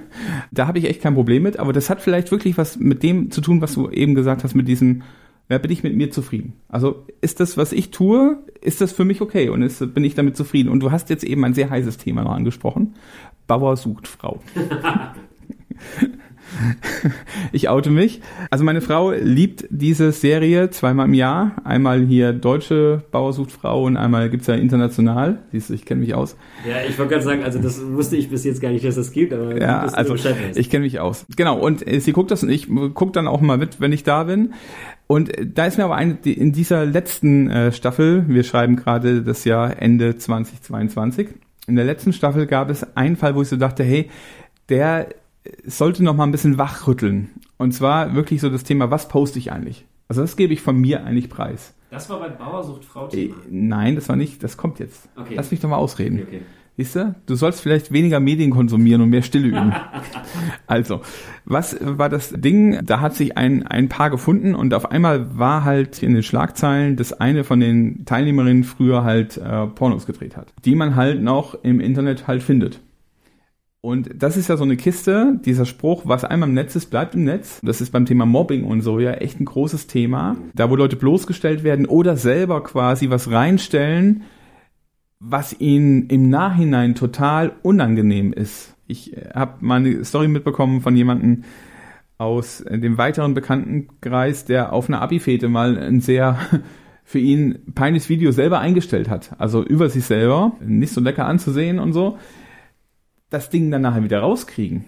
da 0.51 0.67
habe 0.67 0.79
ich 0.79 0.85
echt 0.85 1.01
kein 1.01 1.15
Problem 1.15 1.43
mit. 1.43 1.57
Aber 1.57 1.73
das 1.73 1.89
hat 1.89 2.01
vielleicht 2.01 2.31
wirklich 2.31 2.57
was 2.57 2.77
mit 2.77 3.03
dem 3.03 3.31
zu 3.31 3.41
tun, 3.41 3.61
was 3.61 3.73
du 3.73 3.89
eben 3.89 4.15
gesagt 4.15 4.43
hast, 4.43 4.55
mit 4.55 4.67
diesem 4.67 5.03
ja, 5.51 5.57
bin 5.57 5.71
ich 5.71 5.83
mit 5.83 5.97
mir 5.97 6.09
zufrieden. 6.11 6.53
Also 6.69 7.05
ist 7.19 7.41
das, 7.41 7.57
was 7.57 7.73
ich 7.73 7.91
tue, 7.91 8.37
ist 8.61 8.79
das 8.79 8.93
für 8.93 9.03
mich 9.03 9.19
okay 9.19 9.49
und 9.49 9.61
ist, 9.63 9.93
bin 9.93 10.05
ich 10.05 10.15
damit 10.15 10.37
zufrieden. 10.37 10.69
Und 10.69 10.79
du 10.79 10.91
hast 10.91 11.09
jetzt 11.09 11.25
eben 11.25 11.43
ein 11.43 11.53
sehr 11.53 11.69
heißes 11.69 11.97
Thema 11.97 12.23
noch 12.23 12.31
angesprochen. 12.31 12.95
Bauer 13.47 13.75
sucht 13.75 14.07
Frau. 14.07 14.41
ich 17.51 17.69
oute 17.69 17.89
mich. 17.89 18.21
Also 18.49 18.63
meine 18.63 18.81
Frau 18.81 19.11
liebt 19.11 19.65
diese 19.69 20.11
Serie 20.11 20.69
zweimal 20.69 21.07
im 21.07 21.13
Jahr. 21.13 21.55
Einmal 21.63 22.05
hier 22.05 22.33
deutsche 22.33 23.03
Bauer 23.11 23.33
sucht 23.33 23.51
Frau 23.51 23.83
und 23.83 23.97
einmal 23.97 24.29
gibt's 24.29 24.47
ja 24.47 24.55
international. 24.55 25.39
Siehst 25.51 25.69
du, 25.69 25.73
ich 25.73 25.85
kenne 25.85 26.01
mich 26.01 26.13
aus. 26.13 26.35
Ja, 26.67 26.77
ich 26.87 26.97
wollte 26.97 27.13
gerade 27.13 27.25
sagen, 27.25 27.43
also 27.43 27.59
das 27.59 27.81
wusste 27.85 28.15
ich 28.15 28.29
bis 28.29 28.43
jetzt 28.43 28.61
gar 28.61 28.71
nicht, 28.71 28.85
dass 28.85 28.95
das 28.95 29.11
gibt, 29.11 29.33
aber 29.33 29.59
ja, 29.59 29.81
also 29.81 30.15
ich 30.55 30.69
kenne 30.69 30.83
mich 30.83 30.99
aus. 30.99 31.25
Genau, 31.35 31.59
und 31.59 31.87
äh, 31.87 31.99
sie 31.99 32.11
guckt 32.11 32.31
das 32.31 32.43
und 32.43 32.49
ich 32.49 32.67
gucke 32.93 33.11
dann 33.11 33.27
auch 33.27 33.41
mal 33.41 33.57
mit, 33.57 33.79
wenn 33.79 33.91
ich 33.91 34.03
da 34.03 34.23
bin. 34.23 34.53
Und 35.07 35.37
äh, 35.37 35.45
da 35.45 35.65
ist 35.65 35.77
mir 35.77 35.85
aber 35.85 35.95
eine, 35.95 36.17
in 36.23 36.51
dieser 36.51 36.85
letzten 36.85 37.49
äh, 37.49 37.71
Staffel, 37.71 38.25
wir 38.27 38.43
schreiben 38.43 38.75
gerade 38.75 39.21
das 39.23 39.45
Jahr 39.45 39.81
Ende 39.81 40.17
2022, 40.17 41.29
in 41.67 41.75
der 41.75 41.85
letzten 41.85 42.11
Staffel 42.11 42.47
gab 42.47 42.69
es 42.69 42.95
einen 42.97 43.15
Fall, 43.15 43.35
wo 43.35 43.41
ich 43.41 43.47
so 43.47 43.55
dachte, 43.55 43.83
hey, 43.83 44.09
der 44.69 45.09
sollte 45.65 46.03
noch 46.03 46.15
mal 46.15 46.23
ein 46.23 46.31
bisschen 46.31 46.57
wachrütteln. 46.57 47.29
Und 47.57 47.73
zwar 47.73 48.15
wirklich 48.15 48.41
so 48.41 48.49
das 48.49 48.63
Thema, 48.63 48.91
was 48.91 49.07
poste 49.07 49.39
ich 49.39 49.51
eigentlich? 49.51 49.85
Also 50.07 50.21
das 50.21 50.35
gebe 50.35 50.53
ich 50.53 50.61
von 50.61 50.77
mir 50.77 51.05
eigentlich 51.05 51.29
preis. 51.29 51.73
Das 51.89 52.09
war 52.09 52.19
bei 52.19 52.29
Bauersucht 52.29 52.85
Frau 52.85 53.07
Thema. 53.07 53.35
Äh, 53.35 53.37
nein, 53.49 53.95
das 53.95 54.09
war 54.09 54.15
nicht, 54.15 54.43
das 54.43 54.57
kommt 54.57 54.79
jetzt. 54.79 55.09
Okay. 55.15 55.33
Lass 55.35 55.51
mich 55.51 55.59
doch 55.59 55.69
mal 55.69 55.77
ausreden. 55.77 56.21
Okay, 56.21 56.27
okay. 56.27 56.41
Siehst 56.77 56.95
du? 56.95 57.15
Du 57.25 57.35
sollst 57.35 57.61
vielleicht 57.61 57.91
weniger 57.91 58.19
Medien 58.19 58.49
konsumieren 58.49 59.01
und 59.01 59.09
mehr 59.09 59.23
Stille 59.23 59.49
üben. 59.49 59.73
also, 60.67 61.01
was 61.43 61.77
war 61.81 62.07
das 62.07 62.31
Ding? 62.31 62.79
Da 62.85 63.01
hat 63.01 63.13
sich 63.13 63.37
ein, 63.37 63.67
ein 63.67 63.89
Paar 63.89 64.09
gefunden 64.09 64.55
und 64.55 64.73
auf 64.73 64.89
einmal 64.89 65.37
war 65.37 65.65
halt 65.65 66.01
in 66.01 66.13
den 66.13 66.23
Schlagzeilen, 66.23 66.95
dass 66.95 67.13
eine 67.13 67.43
von 67.43 67.59
den 67.59 68.05
Teilnehmerinnen 68.05 68.63
früher 68.63 69.03
halt 69.03 69.37
äh, 69.37 69.67
Pornos 69.67 70.05
gedreht 70.05 70.37
hat, 70.37 70.53
die 70.63 70.75
man 70.75 70.95
halt 70.95 71.21
noch 71.21 71.55
im 71.61 71.81
Internet 71.81 72.27
halt 72.27 72.41
findet. 72.41 72.79
Und 73.83 74.11
das 74.13 74.37
ist 74.37 74.47
ja 74.47 74.57
so 74.57 74.63
eine 74.63 74.77
Kiste, 74.77 75.39
dieser 75.43 75.65
Spruch, 75.65 76.03
was 76.05 76.23
einmal 76.23 76.49
im 76.49 76.53
Netz 76.53 76.75
ist, 76.75 76.91
bleibt 76.91 77.15
im 77.15 77.23
Netz. 77.23 77.59
Das 77.63 77.81
ist 77.81 77.91
beim 77.91 78.05
Thema 78.05 78.27
Mobbing 78.27 78.63
und 78.63 78.81
so 78.81 78.99
ja 78.99 79.13
echt 79.13 79.39
ein 79.39 79.45
großes 79.45 79.87
Thema. 79.87 80.37
Da, 80.53 80.69
wo 80.69 80.75
Leute 80.75 80.95
bloßgestellt 80.95 81.63
werden 81.63 81.87
oder 81.87 82.15
selber 82.15 82.63
quasi 82.63 83.09
was 83.09 83.31
reinstellen, 83.31 84.21
was 85.19 85.59
ihnen 85.59 86.07
im 86.07 86.29
Nachhinein 86.29 86.93
total 86.93 87.53
unangenehm 87.63 88.33
ist. 88.33 88.75
Ich 88.85 89.17
äh, 89.17 89.31
habe 89.33 89.65
mal 89.65 89.77
eine 89.77 90.05
Story 90.05 90.27
mitbekommen 90.27 90.81
von 90.81 90.95
jemandem 90.95 91.43
aus 92.19 92.61
äh, 92.61 92.77
dem 92.77 92.99
weiteren 92.99 93.33
Bekanntenkreis, 93.33 94.45
der 94.45 94.73
auf 94.73 94.89
einer 94.89 95.01
Abi-Fete 95.01 95.49
mal 95.49 95.79
ein 95.79 96.01
sehr 96.01 96.37
für 97.03 97.19
ihn 97.19 97.73
peinliches 97.73 98.09
Video 98.09 98.31
selber 98.31 98.59
eingestellt 98.59 99.09
hat. 99.09 99.31
Also 99.39 99.63
über 99.63 99.89
sich 99.89 100.05
selber, 100.05 100.53
nicht 100.63 100.93
so 100.93 101.01
lecker 101.01 101.25
anzusehen 101.25 101.79
und 101.79 101.93
so 101.93 102.19
das 103.31 103.49
Ding 103.49 103.71
dann 103.71 103.81
nachher 103.81 104.03
wieder 104.03 104.19
rauskriegen, 104.19 104.85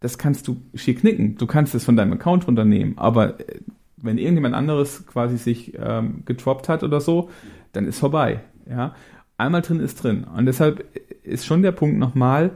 das 0.00 0.16
kannst 0.16 0.46
du 0.46 0.58
schier 0.74 0.94
knicken. 0.94 1.36
Du 1.36 1.46
kannst 1.46 1.74
es 1.74 1.84
von 1.84 1.96
deinem 1.96 2.12
Account 2.12 2.46
runternehmen, 2.46 2.96
aber 2.98 3.40
äh, 3.40 3.60
wenn 3.96 4.18
irgendjemand 4.18 4.54
anderes 4.54 5.04
quasi 5.06 5.36
sich 5.36 5.72
ähm, 5.76 6.22
getroppt 6.24 6.68
hat 6.68 6.84
oder 6.84 7.00
so, 7.00 7.30
dann 7.72 7.86
ist 7.86 7.98
vorbei. 7.98 8.40
Ja, 8.68 8.94
einmal 9.36 9.62
drin 9.62 9.80
ist 9.80 10.04
drin. 10.04 10.24
Und 10.24 10.46
deshalb 10.46 10.84
ist 11.24 11.46
schon 11.46 11.62
der 11.62 11.72
Punkt 11.72 11.98
nochmal, 11.98 12.52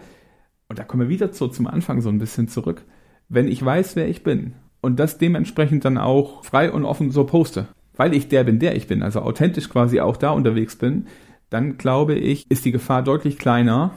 und 0.68 0.78
da 0.78 0.84
kommen 0.84 1.02
wir 1.02 1.08
wieder 1.08 1.32
so 1.32 1.48
zum 1.48 1.66
Anfang 1.66 2.00
so 2.00 2.10
ein 2.10 2.18
bisschen 2.18 2.46
zurück, 2.46 2.84
wenn 3.28 3.48
ich 3.48 3.64
weiß, 3.64 3.96
wer 3.96 4.08
ich 4.08 4.22
bin 4.22 4.54
und 4.80 5.00
das 5.00 5.18
dementsprechend 5.18 5.84
dann 5.84 5.98
auch 5.98 6.44
frei 6.44 6.70
und 6.70 6.84
offen 6.84 7.10
so 7.10 7.24
poste, 7.24 7.66
weil 7.96 8.14
ich 8.14 8.28
der 8.28 8.44
bin, 8.44 8.58
der 8.58 8.76
ich 8.76 8.86
bin, 8.86 9.02
also 9.02 9.20
authentisch 9.20 9.68
quasi 9.68 10.00
auch 10.00 10.16
da 10.16 10.30
unterwegs 10.30 10.76
bin, 10.76 11.06
dann 11.50 11.76
glaube 11.76 12.14
ich, 12.14 12.50
ist 12.50 12.64
die 12.64 12.72
Gefahr 12.72 13.02
deutlich 13.02 13.38
kleiner, 13.38 13.92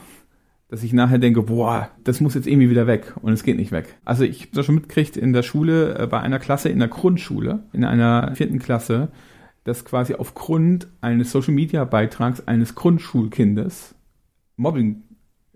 dass 0.76 0.84
ich 0.84 0.92
nachher 0.92 1.20
denke, 1.20 1.42
boah, 1.42 1.90
das 2.04 2.20
muss 2.20 2.34
jetzt 2.34 2.48
irgendwie 2.48 2.70
wieder 2.70 2.86
weg 2.86 3.14
und 3.22 3.32
es 3.32 3.44
geht 3.44 3.56
nicht 3.56 3.72
weg. 3.72 3.96
Also 4.04 4.26
ich 4.26 4.42
habe 4.42 4.52
das 4.56 4.66
schon 4.66 4.76
mitgekriegt 4.76 5.16
in 5.16 5.32
der 5.32 5.42
Schule, 5.42 5.98
äh, 5.98 6.06
bei 6.06 6.20
einer 6.20 6.38
Klasse, 6.38 6.68
in 6.68 6.80
der 6.80 6.90
Grundschule, 6.90 7.64
in 7.72 7.86
einer 7.86 8.36
vierten 8.36 8.60
Klasse, 8.60 9.08
dass 9.64 9.86
quasi 9.86 10.16
aufgrund 10.16 10.90
eines 11.00 11.32
Social-Media-Beitrags 11.32 12.46
eines 12.46 12.76
Grundschulkindes 12.76 13.96
Mobbing 14.58 15.04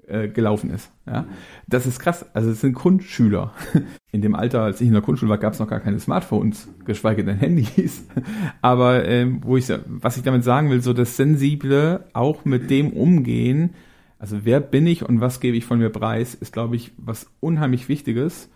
äh, 0.07 0.29
gelaufen 0.29 0.69
ist. 0.69 0.89
Ja? 1.05 1.25
Das 1.67 1.85
ist 1.85 1.99
krass. 1.99 2.25
Also 2.33 2.51
es 2.51 2.61
sind 2.61 2.71
Grundschüler. 2.71 3.51
In 4.13 4.21
dem 4.21 4.35
Alter, 4.35 4.61
als 4.61 4.79
ich 4.79 4.87
in 4.87 4.93
der 4.93 5.03
Grundschule 5.03 5.29
war, 5.29 5.37
gab 5.37 5.53
es 5.53 5.59
noch 5.59 5.67
gar 5.67 5.81
keine 5.81 5.99
Smartphones, 5.99 6.69
geschweige 6.85 7.25
denn 7.25 7.37
Handys. 7.37 8.07
Aber 8.61 9.05
ähm, 9.05 9.41
wo 9.43 9.57
ich, 9.57 9.67
was 9.85 10.15
ich 10.15 10.23
damit 10.23 10.45
sagen 10.45 10.71
will, 10.71 10.81
so 10.81 10.93
das 10.93 11.15
Sensible 11.15 12.05
auch 12.13 12.45
mit 12.45 12.71
dem 12.71 12.91
umgehen, 12.91 13.75
also 14.19 14.41
wer 14.43 14.59
bin 14.59 14.85
ich 14.85 15.07
und 15.07 15.21
was 15.21 15.39
gebe 15.39 15.57
ich 15.57 15.65
von 15.65 15.79
mir 15.79 15.89
preis, 15.89 16.35
ist, 16.35 16.53
glaube 16.53 16.75
ich, 16.75 16.91
was 16.97 17.31
unheimlich 17.39 17.87
Wichtiges. 17.89 18.49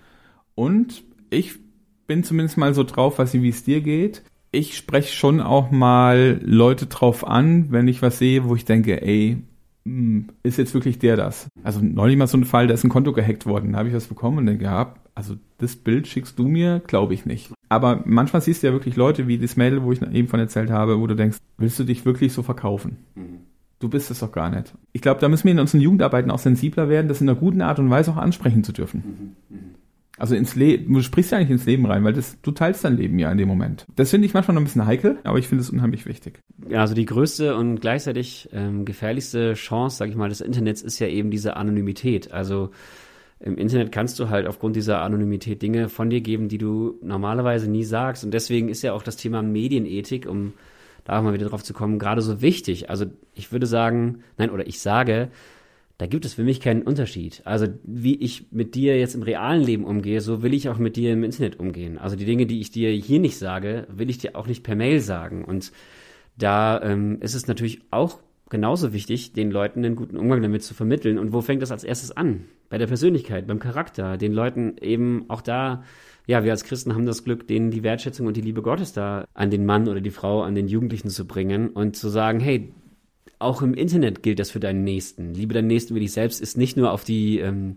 Und 0.56 1.04
ich 1.30 1.56
bin 2.06 2.24
zumindest 2.24 2.58
mal 2.58 2.74
so 2.74 2.84
drauf, 2.84 3.18
nicht, 3.18 3.34
wie 3.34 3.50
es 3.50 3.64
dir 3.64 3.82
geht. 3.82 4.24
Ich 4.52 4.78
spreche 4.78 5.12
schon 5.14 5.40
auch 5.40 5.72
mal 5.72 6.40
Leute 6.44 6.86
drauf 6.86 7.26
an, 7.26 7.72
wenn 7.72 7.88
ich 7.88 8.02
was 8.02 8.20
sehe, 8.20 8.44
wo 8.44 8.56
ich 8.56 8.66
denke, 8.66 9.02
ey, 9.02 9.38
hm, 9.86 10.28
ist 10.44 10.58
jetzt 10.58 10.74
wirklich 10.74 11.00
der 11.00 11.16
das? 11.16 11.48
Also 11.64 11.80
neulich 11.82 12.18
mal 12.18 12.28
so 12.28 12.38
ein 12.38 12.46
Fall, 12.46 12.68
da 12.68 12.74
ist 12.74 12.84
ein 12.84 12.90
Konto 12.90 13.14
gehackt 13.14 13.46
worden, 13.46 13.72
da 13.72 13.80
habe 13.80 13.90
ich 13.90 13.96
was 13.96 14.08
bekommen 14.08 14.40
und 14.40 14.46
denke, 14.46 14.66
ja, 14.66 14.94
also 15.16 15.36
das 15.58 15.76
Bild 15.76 16.08
schickst 16.08 16.38
du 16.38 16.48
mir, 16.48 16.82
glaube 16.86 17.14
ich 17.14 17.26
nicht. 17.26 17.52
Aber 17.70 18.04
manchmal 18.06 18.42
siehst 18.42 18.64
du 18.64 18.68
ja 18.68 18.74
wirklich 18.74 18.96
Leute 18.96 19.28
wie 19.28 19.38
das 19.38 19.56
Mädel, 19.56 19.84
wo 19.84 19.92
ich 19.92 20.02
eben 20.02 20.28
von 20.28 20.40
erzählt 20.40 20.70
habe, 20.70 21.00
wo 21.00 21.08
du 21.08 21.16
denkst, 21.16 21.38
willst 21.58 21.80
du 21.80 21.84
dich 21.84 22.06
wirklich 22.06 22.34
so 22.34 22.44
verkaufen? 22.44 22.98
Mhm. 23.16 23.33
Du 23.84 23.90
bist 23.90 24.10
es 24.10 24.20
doch 24.20 24.32
gar 24.32 24.50
nicht. 24.50 24.74
Ich 24.94 25.02
glaube, 25.02 25.20
da 25.20 25.28
müssen 25.28 25.44
wir 25.44 25.52
in 25.52 25.60
unseren 25.60 25.82
Jugendarbeiten 25.82 26.32
auch 26.32 26.40
sensibler 26.40 26.88
werden, 26.88 27.10
das 27.10 27.20
in 27.20 27.28
einer 27.28 27.38
guten 27.38 27.60
Art 27.60 27.80
und 27.80 27.90
Weise 27.90 28.12
auch 28.12 28.16
ansprechen 28.16 28.64
zu 28.64 28.72
dürfen. 28.72 29.36
Mhm. 29.50 29.58
Mhm. 29.58 29.76
Also 30.18 30.36
ins 30.36 30.56
Leben, 30.56 30.94
du 30.94 31.02
sprichst 31.02 31.34
ja 31.34 31.40
nicht 31.40 31.52
ins 31.52 31.66
Leben 31.66 31.86
rein, 31.86 32.06
weil 32.06 32.14
das, 32.14 32.40
du 32.42 32.52
teilst 32.52 32.86
dein 32.86 32.96
Leben 32.96 33.20
ja 33.20 33.30
in 33.30 33.38
dem 33.38 33.50
Moment. 33.50 33.86
Das 33.98 34.12
finde 34.12 34.26
ich 34.26 34.34
manchmal 34.34 34.56
noch 34.56 34.62
ein 34.62 34.64
bisschen 34.64 34.86
heikel, 34.86 35.18
aber 35.26 35.38
ich 35.38 35.50
finde 35.50 35.64
es 35.64 35.70
unheimlich 35.70 36.06
wichtig. 36.06 36.40
Ja, 36.70 36.80
also 36.80 36.94
die 36.94 37.04
größte 37.04 37.58
und 37.58 37.82
gleichzeitig 37.82 38.48
ähm, 38.54 38.86
gefährlichste 38.86 39.54
Chance, 39.56 39.98
sage 39.98 40.12
ich 40.12 40.16
mal, 40.16 40.30
des 40.30 40.40
Internets 40.40 40.82
ist 40.82 41.00
ja 41.00 41.08
eben 41.08 41.30
diese 41.30 41.58
Anonymität. 41.58 42.32
Also 42.32 42.70
im 43.42 43.58
Internet 43.58 43.92
kannst 43.92 44.18
du 44.18 44.30
halt 44.30 44.48
aufgrund 44.48 44.78
dieser 44.78 45.02
Anonymität 45.02 45.62
Dinge 45.62 45.90
von 45.90 46.10
dir 46.10 46.22
geben, 46.22 46.48
die 46.48 46.58
du 46.58 47.00
normalerweise 47.02 47.70
nie 47.70 47.84
sagst. 47.84 48.24
Und 48.24 48.34
deswegen 48.34 48.70
ist 48.70 48.82
ja 48.82 48.94
auch 48.94 49.04
das 49.04 49.18
Thema 49.18 49.42
Medienethik, 49.42 50.26
um 50.26 50.54
da 51.04 51.20
auch 51.20 51.24
mal 51.24 51.34
wieder 51.34 51.48
drauf 51.48 51.64
zu 51.64 51.74
kommen, 51.74 52.00
gerade 52.00 52.22
so 52.22 52.42
wichtig. 52.42 52.90
Also 52.90 53.06
ich 53.34 53.52
würde 53.52 53.66
sagen, 53.66 54.24
nein, 54.38 54.50
oder 54.50 54.68
ich 54.68 54.80
sage, 54.80 55.30
da 55.98 56.08
gibt 56.08 56.26
es 56.26 56.34
für 56.34 56.44
mich 56.44 56.60
keinen 56.60 56.82
Unterschied. 56.82 57.42
Also 57.46 57.68
wie 57.84 58.16
ich 58.16 58.52
mit 58.52 58.76
dir 58.76 58.98
jetzt 58.98 59.16
im 59.16 59.24
realen 59.24 59.62
Leben 59.62 59.86
umgehe, 59.86 60.22
so 60.22 60.42
will 60.42 60.54
ich 60.54 60.70
auch 60.70 60.78
mit 60.78 60.96
dir 60.96 61.14
im 61.14 61.24
Internet 61.24 61.60
umgehen. 61.60 61.98
Also 61.98 62.16
die 62.16 62.26
Dinge, 62.26 62.46
die 62.46 62.60
ich 62.60 62.72
dir 62.72 62.92
hier 62.92 63.20
nicht 63.20 63.38
sage, 63.38 63.88
will 63.90 64.10
ich 64.10 64.18
dir 64.18 64.36
auch 64.36 64.48
nicht 64.48 64.64
per 64.64 64.76
Mail 64.76 65.00
sagen. 65.00 65.46
Und 65.46 65.72
da 66.38 66.82
ähm, 66.82 67.20
ist 67.22 67.36
es 67.36 67.48
natürlich 67.48 67.82
auch 67.92 68.20
genauso 68.50 68.94
wichtig, 68.94 69.34
den 69.34 69.52
Leuten 69.52 69.84
einen 69.84 69.96
guten 69.96 70.18
Umgang 70.18 70.42
damit 70.42 70.64
zu 70.64 70.74
vermitteln. 70.74 71.20
Und 71.20 71.32
wo 71.32 71.42
fängt 71.42 71.62
das 71.62 71.72
als 71.72 71.84
erstes 71.84 72.12
an? 72.12 72.46
Bei 72.70 72.78
der 72.78 72.88
Persönlichkeit, 72.88 73.48
beim 73.48 73.60
Charakter, 73.60 74.18
den 74.18 74.34
Leuten 74.34 74.78
eben 74.82 75.26
auch 75.30 75.42
da, 75.42 75.84
ja, 76.26 76.44
wir 76.44 76.52
als 76.52 76.64
Christen 76.64 76.94
haben 76.94 77.06
das 77.06 77.24
Glück, 77.24 77.48
denen 77.48 77.72
die 77.72 77.84
Wertschätzung 77.84 78.28
und 78.28 78.38
die 78.38 78.42
Liebe 78.42 78.62
Gottes 78.62 78.94
da 78.94 79.26
an 79.34 79.52
den 79.52 79.66
Mann 79.66 79.88
oder 79.88 80.02
die 80.02 80.12
Frau, 80.12 80.42
an 80.42 80.56
den 80.56 80.68
Jugendlichen 80.68 81.10
zu 81.10 81.28
bringen 81.28 81.70
und 81.70 81.96
zu 81.96 82.10
sagen, 82.10 82.40
hey, 82.40 82.74
auch 83.40 83.62
im 83.62 83.74
Internet 83.74 84.24
gilt 84.24 84.40
das 84.40 84.52
für 84.52 84.62
deinen 84.62 84.84
Nächsten. 84.84 85.34
Liebe 85.34 85.54
deinen 85.54 85.68
Nächsten 85.68 85.96
wie 85.96 86.00
dich 86.00 86.14
selbst 86.14 86.42
ist 86.42 86.58
nicht 86.58 86.78
nur 86.78 86.92
auf 86.92 87.04
die 87.04 87.40
ähm, 87.40 87.76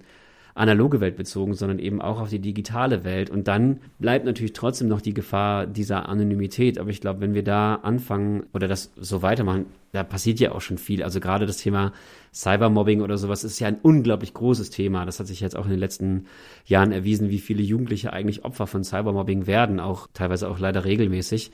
analoge 0.57 1.01
Welt 1.01 1.17
bezogen, 1.17 1.55
sondern 1.55 1.79
eben 1.79 2.01
auch 2.01 2.21
auf 2.21 2.31
die 2.31 2.39
digitale 2.39 3.05
Welt. 3.05 3.29
Und 3.29 3.47
dann 3.47 3.81
bleibt 3.99 4.25
natürlich 4.25 4.55
trotzdem 4.55 4.89
noch 4.89 5.01
die 5.01 5.15
Gefahr 5.15 5.67
dieser 5.67 6.09
Anonymität. 6.09 6.79
Aber 6.79 6.91
ich 6.91 7.01
glaube, 7.01 7.21
wenn 7.21 7.35
wir 7.35 7.45
da 7.45 7.77
anfangen 7.77 8.45
oder 8.55 8.67
das 8.67 8.91
so 8.97 9.23
weitermachen, 9.23 9.67
da 9.93 10.03
passiert 10.03 10.41
ja 10.41 10.53
auch 10.53 10.63
schon 10.63 10.79
viel. 10.79 11.03
Also 11.03 11.21
gerade 11.21 11.47
das 11.47 11.59
Thema 11.59 11.93
Cybermobbing 12.33 13.03
oder 13.03 13.19
sowas 13.19 13.45
ist 13.45 13.61
ja 13.61 13.69
ein 13.69 13.79
unglaublich 13.83 14.33
großes 14.33 14.71
Thema. 14.71 15.05
Das 15.05 15.21
hat 15.21 15.27
sich 15.27 15.41
jetzt 15.41 15.57
auch 15.57 15.65
in 15.67 15.73
den 15.73 15.81
letzten 15.81 16.27
Jahren 16.65 16.93
erwiesen, 16.93 17.29
wie 17.29 17.39
viele 17.39 17.63
Jugendliche 17.63 18.13
eigentlich 18.13 18.45
Opfer 18.45 18.67
von 18.67 18.83
Cybermobbing 18.83 19.47
werden, 19.47 19.79
auch 19.79 20.09
teilweise 20.15 20.49
auch 20.49 20.59
leider 20.59 20.85
regelmäßig 20.85 21.51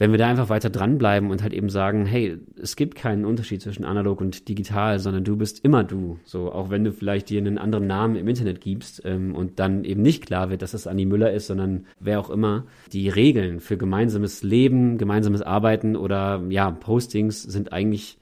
wenn 0.00 0.12
wir 0.12 0.18
da 0.18 0.28
einfach 0.28 0.48
weiter 0.48 0.70
dranbleiben 0.70 1.30
und 1.30 1.42
halt 1.42 1.52
eben 1.52 1.68
sagen, 1.68 2.06
hey, 2.06 2.38
es 2.56 2.74
gibt 2.74 2.94
keinen 2.94 3.26
Unterschied 3.26 3.60
zwischen 3.60 3.84
analog 3.84 4.22
und 4.22 4.48
digital, 4.48 4.98
sondern 4.98 5.24
du 5.24 5.36
bist 5.36 5.62
immer 5.62 5.84
du. 5.84 6.18
So, 6.24 6.50
auch 6.50 6.70
wenn 6.70 6.84
du 6.84 6.92
vielleicht 6.92 7.28
dir 7.28 7.38
einen 7.38 7.58
anderen 7.58 7.86
Namen 7.86 8.16
im 8.16 8.26
Internet 8.26 8.62
gibst 8.62 9.02
ähm, 9.04 9.34
und 9.34 9.58
dann 9.58 9.84
eben 9.84 10.00
nicht 10.00 10.24
klar 10.24 10.48
wird, 10.48 10.62
dass 10.62 10.72
es 10.72 10.86
Annie 10.86 11.04
Müller 11.04 11.32
ist, 11.32 11.48
sondern 11.48 11.84
wer 12.00 12.18
auch 12.18 12.30
immer. 12.30 12.64
Die 12.94 13.10
Regeln 13.10 13.60
für 13.60 13.76
gemeinsames 13.76 14.42
Leben, 14.42 14.96
gemeinsames 14.96 15.42
Arbeiten 15.42 15.96
oder 15.96 16.42
ja, 16.48 16.70
Postings 16.70 17.42
sind 17.42 17.74
eigentlich 17.74 18.16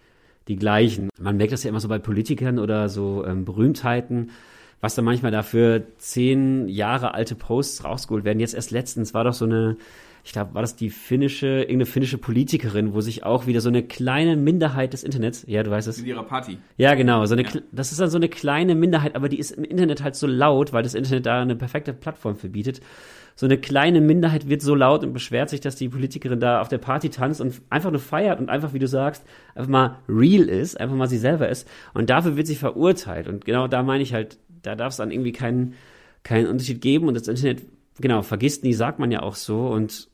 die 0.48 0.56
gleichen. 0.56 1.10
Man 1.20 1.36
merkt 1.36 1.52
das 1.52 1.62
ja 1.62 1.70
immer 1.70 1.78
so 1.78 1.86
bei 1.86 2.00
Politikern 2.00 2.58
oder 2.58 2.88
so 2.88 3.24
ähm, 3.24 3.44
Berühmtheiten 3.44 4.30
was 4.80 4.94
da 4.94 5.02
manchmal 5.02 5.32
dafür 5.32 5.82
zehn 5.98 6.68
Jahre 6.68 7.12
alte 7.12 7.34
Posts 7.34 7.84
rausgeholt 7.84 8.24
werden. 8.24 8.38
Jetzt 8.38 8.54
erst 8.54 8.70
letztens 8.70 9.12
war 9.12 9.24
doch 9.24 9.32
so 9.32 9.44
eine 9.44 9.76
ich 10.28 10.32
glaube, 10.32 10.52
war 10.52 10.60
das 10.60 10.76
die 10.76 10.90
finnische, 10.90 11.46
irgendeine 11.46 11.86
finnische 11.86 12.18
Politikerin, 12.18 12.92
wo 12.92 13.00
sich 13.00 13.24
auch 13.24 13.46
wieder 13.46 13.62
so 13.62 13.70
eine 13.70 13.82
kleine 13.82 14.36
Minderheit 14.36 14.92
des 14.92 15.02
Internets, 15.02 15.46
ja, 15.46 15.62
du 15.62 15.70
weißt 15.70 15.88
es. 15.88 16.00
In 16.00 16.04
ihrer 16.04 16.22
Party. 16.22 16.58
Ja, 16.76 16.94
genau, 16.96 17.24
so 17.24 17.32
eine, 17.32 17.44
ja. 17.44 17.60
das 17.72 17.92
ist 17.92 18.00
dann 18.02 18.10
so 18.10 18.18
eine 18.18 18.28
kleine 18.28 18.74
Minderheit, 18.74 19.16
aber 19.16 19.30
die 19.30 19.38
ist 19.38 19.52
im 19.52 19.64
Internet 19.64 20.02
halt 20.02 20.16
so 20.16 20.26
laut, 20.26 20.74
weil 20.74 20.82
das 20.82 20.92
Internet 20.92 21.24
da 21.24 21.40
eine 21.40 21.56
perfekte 21.56 21.94
Plattform 21.94 22.36
verbietet. 22.36 22.82
So 23.36 23.46
eine 23.46 23.56
kleine 23.56 24.02
Minderheit 24.02 24.50
wird 24.50 24.60
so 24.60 24.74
laut 24.74 25.02
und 25.02 25.14
beschwert 25.14 25.48
sich, 25.48 25.60
dass 25.60 25.76
die 25.76 25.88
Politikerin 25.88 26.40
da 26.40 26.60
auf 26.60 26.68
der 26.68 26.76
Party 26.76 27.08
tanzt 27.08 27.40
und 27.40 27.62
einfach 27.70 27.90
nur 27.90 28.00
feiert 28.00 28.38
und 28.38 28.50
einfach, 28.50 28.74
wie 28.74 28.80
du 28.80 28.86
sagst, 28.86 29.24
einfach 29.54 29.70
mal 29.70 29.96
real 30.10 30.46
ist, 30.46 30.78
einfach 30.78 30.94
mal 30.94 31.08
sie 31.08 31.16
selber 31.16 31.48
ist. 31.48 31.66
Und 31.94 32.10
dafür 32.10 32.36
wird 32.36 32.48
sie 32.48 32.56
verurteilt. 32.56 33.28
Und 33.28 33.46
genau 33.46 33.66
da 33.66 33.82
meine 33.82 34.02
ich 34.02 34.12
halt, 34.12 34.36
da 34.60 34.76
darf 34.76 34.90
es 34.90 34.98
dann 34.98 35.10
irgendwie 35.10 35.32
keinen, 35.32 35.72
keinen 36.22 36.48
Unterschied 36.48 36.82
geben 36.82 37.08
und 37.08 37.14
das 37.14 37.28
Internet 37.28 37.62
genau, 37.98 38.20
vergisst 38.20 38.62
nie, 38.62 38.74
sagt 38.74 38.98
man 38.98 39.10
ja 39.10 39.22
auch 39.22 39.34
so. 39.34 39.68
Und 39.68 40.08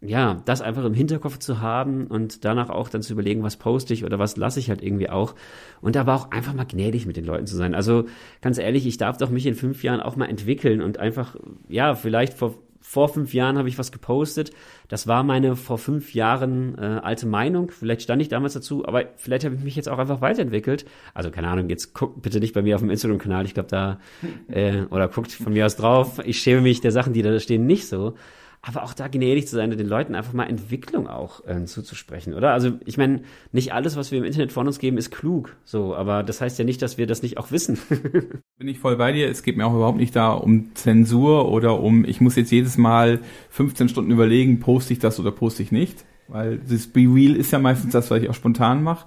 ja, 0.00 0.42
das 0.44 0.60
einfach 0.60 0.84
im 0.84 0.94
Hinterkopf 0.94 1.38
zu 1.38 1.60
haben 1.60 2.06
und 2.06 2.44
danach 2.44 2.70
auch 2.70 2.88
dann 2.88 3.02
zu 3.02 3.12
überlegen, 3.12 3.42
was 3.42 3.56
poste 3.56 3.92
ich 3.92 4.04
oder 4.04 4.18
was 4.18 4.36
lasse 4.36 4.60
ich 4.60 4.68
halt 4.68 4.82
irgendwie 4.82 5.10
auch. 5.10 5.34
Und 5.80 5.96
aber 5.96 6.14
auch 6.14 6.30
einfach 6.30 6.54
mal 6.54 6.66
gnädig 6.66 7.04
mit 7.06 7.16
den 7.16 7.24
Leuten 7.24 7.46
zu 7.46 7.56
sein. 7.56 7.74
Also 7.74 8.04
ganz 8.40 8.58
ehrlich, 8.58 8.86
ich 8.86 8.96
darf 8.96 9.18
doch 9.18 9.30
mich 9.30 9.46
in 9.46 9.54
fünf 9.54 9.82
Jahren 9.82 10.00
auch 10.00 10.14
mal 10.14 10.26
entwickeln 10.26 10.82
und 10.82 10.98
einfach, 10.98 11.34
ja, 11.68 11.96
vielleicht 11.96 12.34
vor, 12.34 12.54
vor 12.80 13.08
fünf 13.08 13.34
Jahren 13.34 13.58
habe 13.58 13.68
ich 13.68 13.76
was 13.76 13.90
gepostet. 13.90 14.52
Das 14.86 15.08
war 15.08 15.24
meine 15.24 15.56
vor 15.56 15.78
fünf 15.78 16.14
Jahren 16.14 16.78
äh, 16.78 17.00
alte 17.02 17.26
Meinung. 17.26 17.72
Vielleicht 17.72 18.02
stand 18.02 18.22
ich 18.22 18.28
damals 18.28 18.52
dazu, 18.52 18.86
aber 18.86 19.02
vielleicht 19.16 19.44
habe 19.44 19.56
ich 19.56 19.64
mich 19.64 19.74
jetzt 19.74 19.88
auch 19.88 19.98
einfach 19.98 20.20
weiterentwickelt. 20.20 20.84
Also 21.12 21.32
keine 21.32 21.48
Ahnung, 21.48 21.68
jetzt 21.70 21.92
guckt 21.92 22.22
bitte 22.22 22.38
nicht 22.38 22.54
bei 22.54 22.62
mir 22.62 22.76
auf 22.76 22.82
dem 22.82 22.90
Instagram-Kanal. 22.90 23.46
Ich 23.46 23.54
glaube 23.54 23.68
da, 23.68 23.98
äh, 24.46 24.82
oder 24.90 25.08
guckt 25.08 25.32
von 25.32 25.52
mir 25.52 25.66
aus 25.66 25.74
drauf. 25.74 26.20
Ich 26.24 26.38
schäme 26.38 26.60
mich 26.60 26.80
der 26.80 26.92
Sachen, 26.92 27.14
die 27.14 27.22
da 27.22 27.36
stehen, 27.40 27.66
nicht 27.66 27.88
so 27.88 28.14
aber 28.60 28.82
auch 28.82 28.92
da 28.92 29.08
gnädig 29.08 29.46
zu 29.46 29.56
sein 29.56 29.70
und 29.70 29.78
den 29.78 29.86
Leuten 29.86 30.14
einfach 30.14 30.32
mal 30.32 30.44
Entwicklung 30.44 31.06
auch 31.06 31.46
äh, 31.46 31.64
zuzusprechen, 31.64 32.34
oder? 32.34 32.52
Also 32.52 32.72
ich 32.84 32.98
meine, 32.98 33.22
nicht 33.52 33.72
alles, 33.72 33.96
was 33.96 34.10
wir 34.10 34.18
im 34.18 34.24
Internet 34.24 34.52
von 34.52 34.66
uns 34.66 34.78
geben, 34.78 34.98
ist 34.98 35.10
klug, 35.10 35.56
so, 35.64 35.94
aber 35.94 36.22
das 36.22 36.40
heißt 36.40 36.58
ja 36.58 36.64
nicht, 36.64 36.82
dass 36.82 36.98
wir 36.98 37.06
das 37.06 37.22
nicht 37.22 37.38
auch 37.38 37.52
wissen. 37.52 37.78
Bin 38.58 38.68
ich 38.68 38.80
voll 38.80 38.96
bei 38.96 39.12
dir. 39.12 39.28
Es 39.28 39.42
geht 39.42 39.56
mir 39.56 39.66
auch 39.66 39.74
überhaupt 39.74 39.98
nicht 39.98 40.16
da 40.16 40.32
um 40.32 40.74
Zensur 40.74 41.50
oder 41.50 41.80
um, 41.80 42.04
ich 42.04 42.20
muss 42.20 42.36
jetzt 42.36 42.50
jedes 42.50 42.76
Mal 42.78 43.20
15 43.50 43.88
Stunden 43.88 44.10
überlegen, 44.10 44.60
poste 44.60 44.92
ich 44.92 44.98
das 44.98 45.20
oder 45.20 45.30
poste 45.30 45.62
ich 45.62 45.70
nicht, 45.70 46.04
weil 46.26 46.58
das 46.58 46.88
Be 46.88 47.00
Real 47.08 47.36
ist 47.36 47.52
ja 47.52 47.60
meistens 47.60 47.92
das, 47.92 48.10
was 48.10 48.22
ich 48.22 48.28
auch 48.28 48.34
spontan 48.34 48.82
mache. 48.82 49.06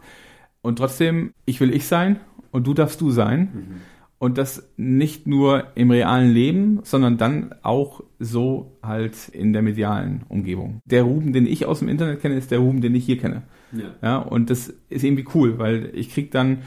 Und 0.61 0.77
trotzdem, 0.77 1.33
ich 1.45 1.59
will 1.59 1.73
ich 1.73 1.87
sein 1.87 2.19
und 2.51 2.67
du 2.67 2.73
darfst 2.73 3.01
du 3.01 3.11
sein. 3.11 3.49
Mhm. 3.53 3.81
Und 4.21 4.38
das 4.38 4.69
nicht 4.77 5.25
nur 5.25 5.63
im 5.73 5.89
realen 5.89 6.29
Leben, 6.29 6.81
sondern 6.84 7.17
dann 7.17 7.55
auch 7.63 8.03
so 8.19 8.77
halt 8.84 9.29
in 9.29 9.51
der 9.51 9.63
medialen 9.63 10.25
Umgebung. 10.29 10.79
Der 10.86 11.01
Ruben, 11.01 11.34
den 11.34 11.47
ich 11.47 11.65
aus 11.65 11.79
dem 11.79 11.89
Internet 11.89 12.21
kenne, 12.21 12.36
ist 12.36 12.51
der 12.51 12.60
Ruben, 12.60 12.81
den 12.81 12.93
ich 12.93 13.03
hier 13.03 13.17
kenne. 13.17 13.41
Ja. 13.71 13.86
ja 14.03 14.17
und 14.19 14.51
das 14.51 14.75
ist 14.89 15.03
irgendwie 15.03 15.25
cool, 15.34 15.57
weil 15.57 15.89
ich 15.95 16.12
krieg 16.12 16.29
dann 16.29 16.60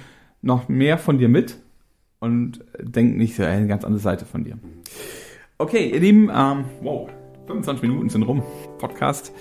noch 0.42 0.68
mehr 0.68 0.98
von 0.98 1.18
dir 1.18 1.28
mit 1.28 1.58
und 2.18 2.64
denk 2.80 3.16
nicht 3.16 3.36
so, 3.36 3.44
eine 3.44 3.68
ganz 3.68 3.84
andere 3.84 4.02
Seite 4.02 4.24
von 4.24 4.42
dir. 4.42 4.58
Okay, 5.56 5.92
ihr 5.94 6.00
Lieben, 6.00 6.32
ähm, 6.34 6.64
wow, 6.82 7.08
25 7.46 7.88
Minuten 7.88 8.08
sind 8.08 8.24
rum. 8.24 8.42
Podcast 8.78 9.32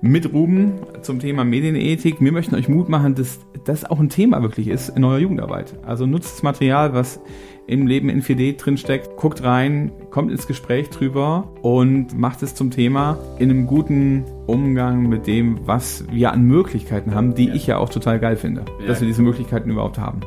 mit 0.00 0.32
Ruben 0.32 0.74
zum 1.02 1.20
Thema 1.20 1.44
Medienethik. 1.44 2.20
Wir 2.20 2.32
möchten 2.32 2.54
euch 2.54 2.68
Mut 2.68 2.88
machen, 2.88 3.14
dass 3.14 3.40
das 3.64 3.84
auch 3.84 3.98
ein 3.98 4.08
Thema 4.08 4.42
wirklich 4.42 4.68
ist 4.68 4.90
in 4.90 5.04
eurer 5.04 5.18
Jugendarbeit. 5.18 5.74
Also 5.84 6.06
nutzt 6.06 6.34
das 6.34 6.42
Material, 6.42 6.92
was 6.92 7.20
im 7.66 7.86
Leben 7.86 8.08
in 8.08 8.22
4D 8.22 8.56
drinsteckt. 8.56 9.16
Guckt 9.16 9.42
rein, 9.42 9.90
kommt 10.10 10.30
ins 10.30 10.46
Gespräch 10.46 10.90
drüber 10.90 11.52
und 11.62 12.16
macht 12.16 12.42
es 12.42 12.54
zum 12.54 12.70
Thema 12.70 13.18
in 13.38 13.50
einem 13.50 13.66
guten 13.66 14.24
Umgang 14.46 15.08
mit 15.08 15.26
dem, 15.26 15.66
was 15.66 16.04
wir 16.10 16.32
an 16.32 16.42
Möglichkeiten 16.42 17.14
haben, 17.14 17.34
die 17.34 17.46
ja. 17.48 17.54
ich 17.54 17.66
ja 17.66 17.78
auch 17.78 17.88
total 17.88 18.20
geil 18.20 18.36
finde, 18.36 18.64
ja. 18.80 18.86
dass 18.86 19.00
wir 19.00 19.08
diese 19.08 19.22
Möglichkeiten 19.22 19.70
überhaupt 19.70 19.98
haben. 19.98 20.20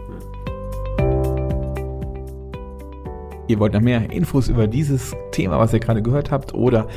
Ihr 3.50 3.60
wollt 3.60 3.74
noch 3.74 3.82
mehr 3.82 4.10
Infos 4.12 4.48
über 4.48 4.68
dieses 4.68 5.16
Thema, 5.32 5.58
was 5.58 5.74
ihr 5.74 5.80
gerade 5.80 6.04
gehört 6.04 6.30
habt, 6.30 6.54
oder 6.54 6.88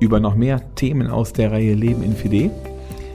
über 0.00 0.18
noch 0.18 0.34
mehr 0.34 0.60
Themen 0.74 1.06
aus 1.06 1.32
der 1.32 1.52
Reihe 1.52 1.74
Leben 1.74 2.02
in 2.02 2.16
Fide? 2.16 2.50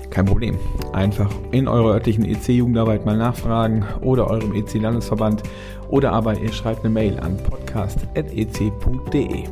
Kein 0.10 0.26
Problem. 0.26 0.58
Einfach 0.94 1.30
in 1.52 1.68
eurer 1.68 1.96
örtlichen 1.96 2.24
EC-Jugendarbeit 2.24 3.06
mal 3.06 3.18
nachfragen 3.18 3.84
oder 4.02 4.30
eurem 4.30 4.56
EC-Landesverband 4.56 5.44
oder 5.90 6.14
aber 6.14 6.40
ihr 6.40 6.54
schreibt 6.54 6.86
eine 6.86 6.94
Mail 6.94 7.20
an 7.20 7.36
podcast.ec.de. 7.36 9.44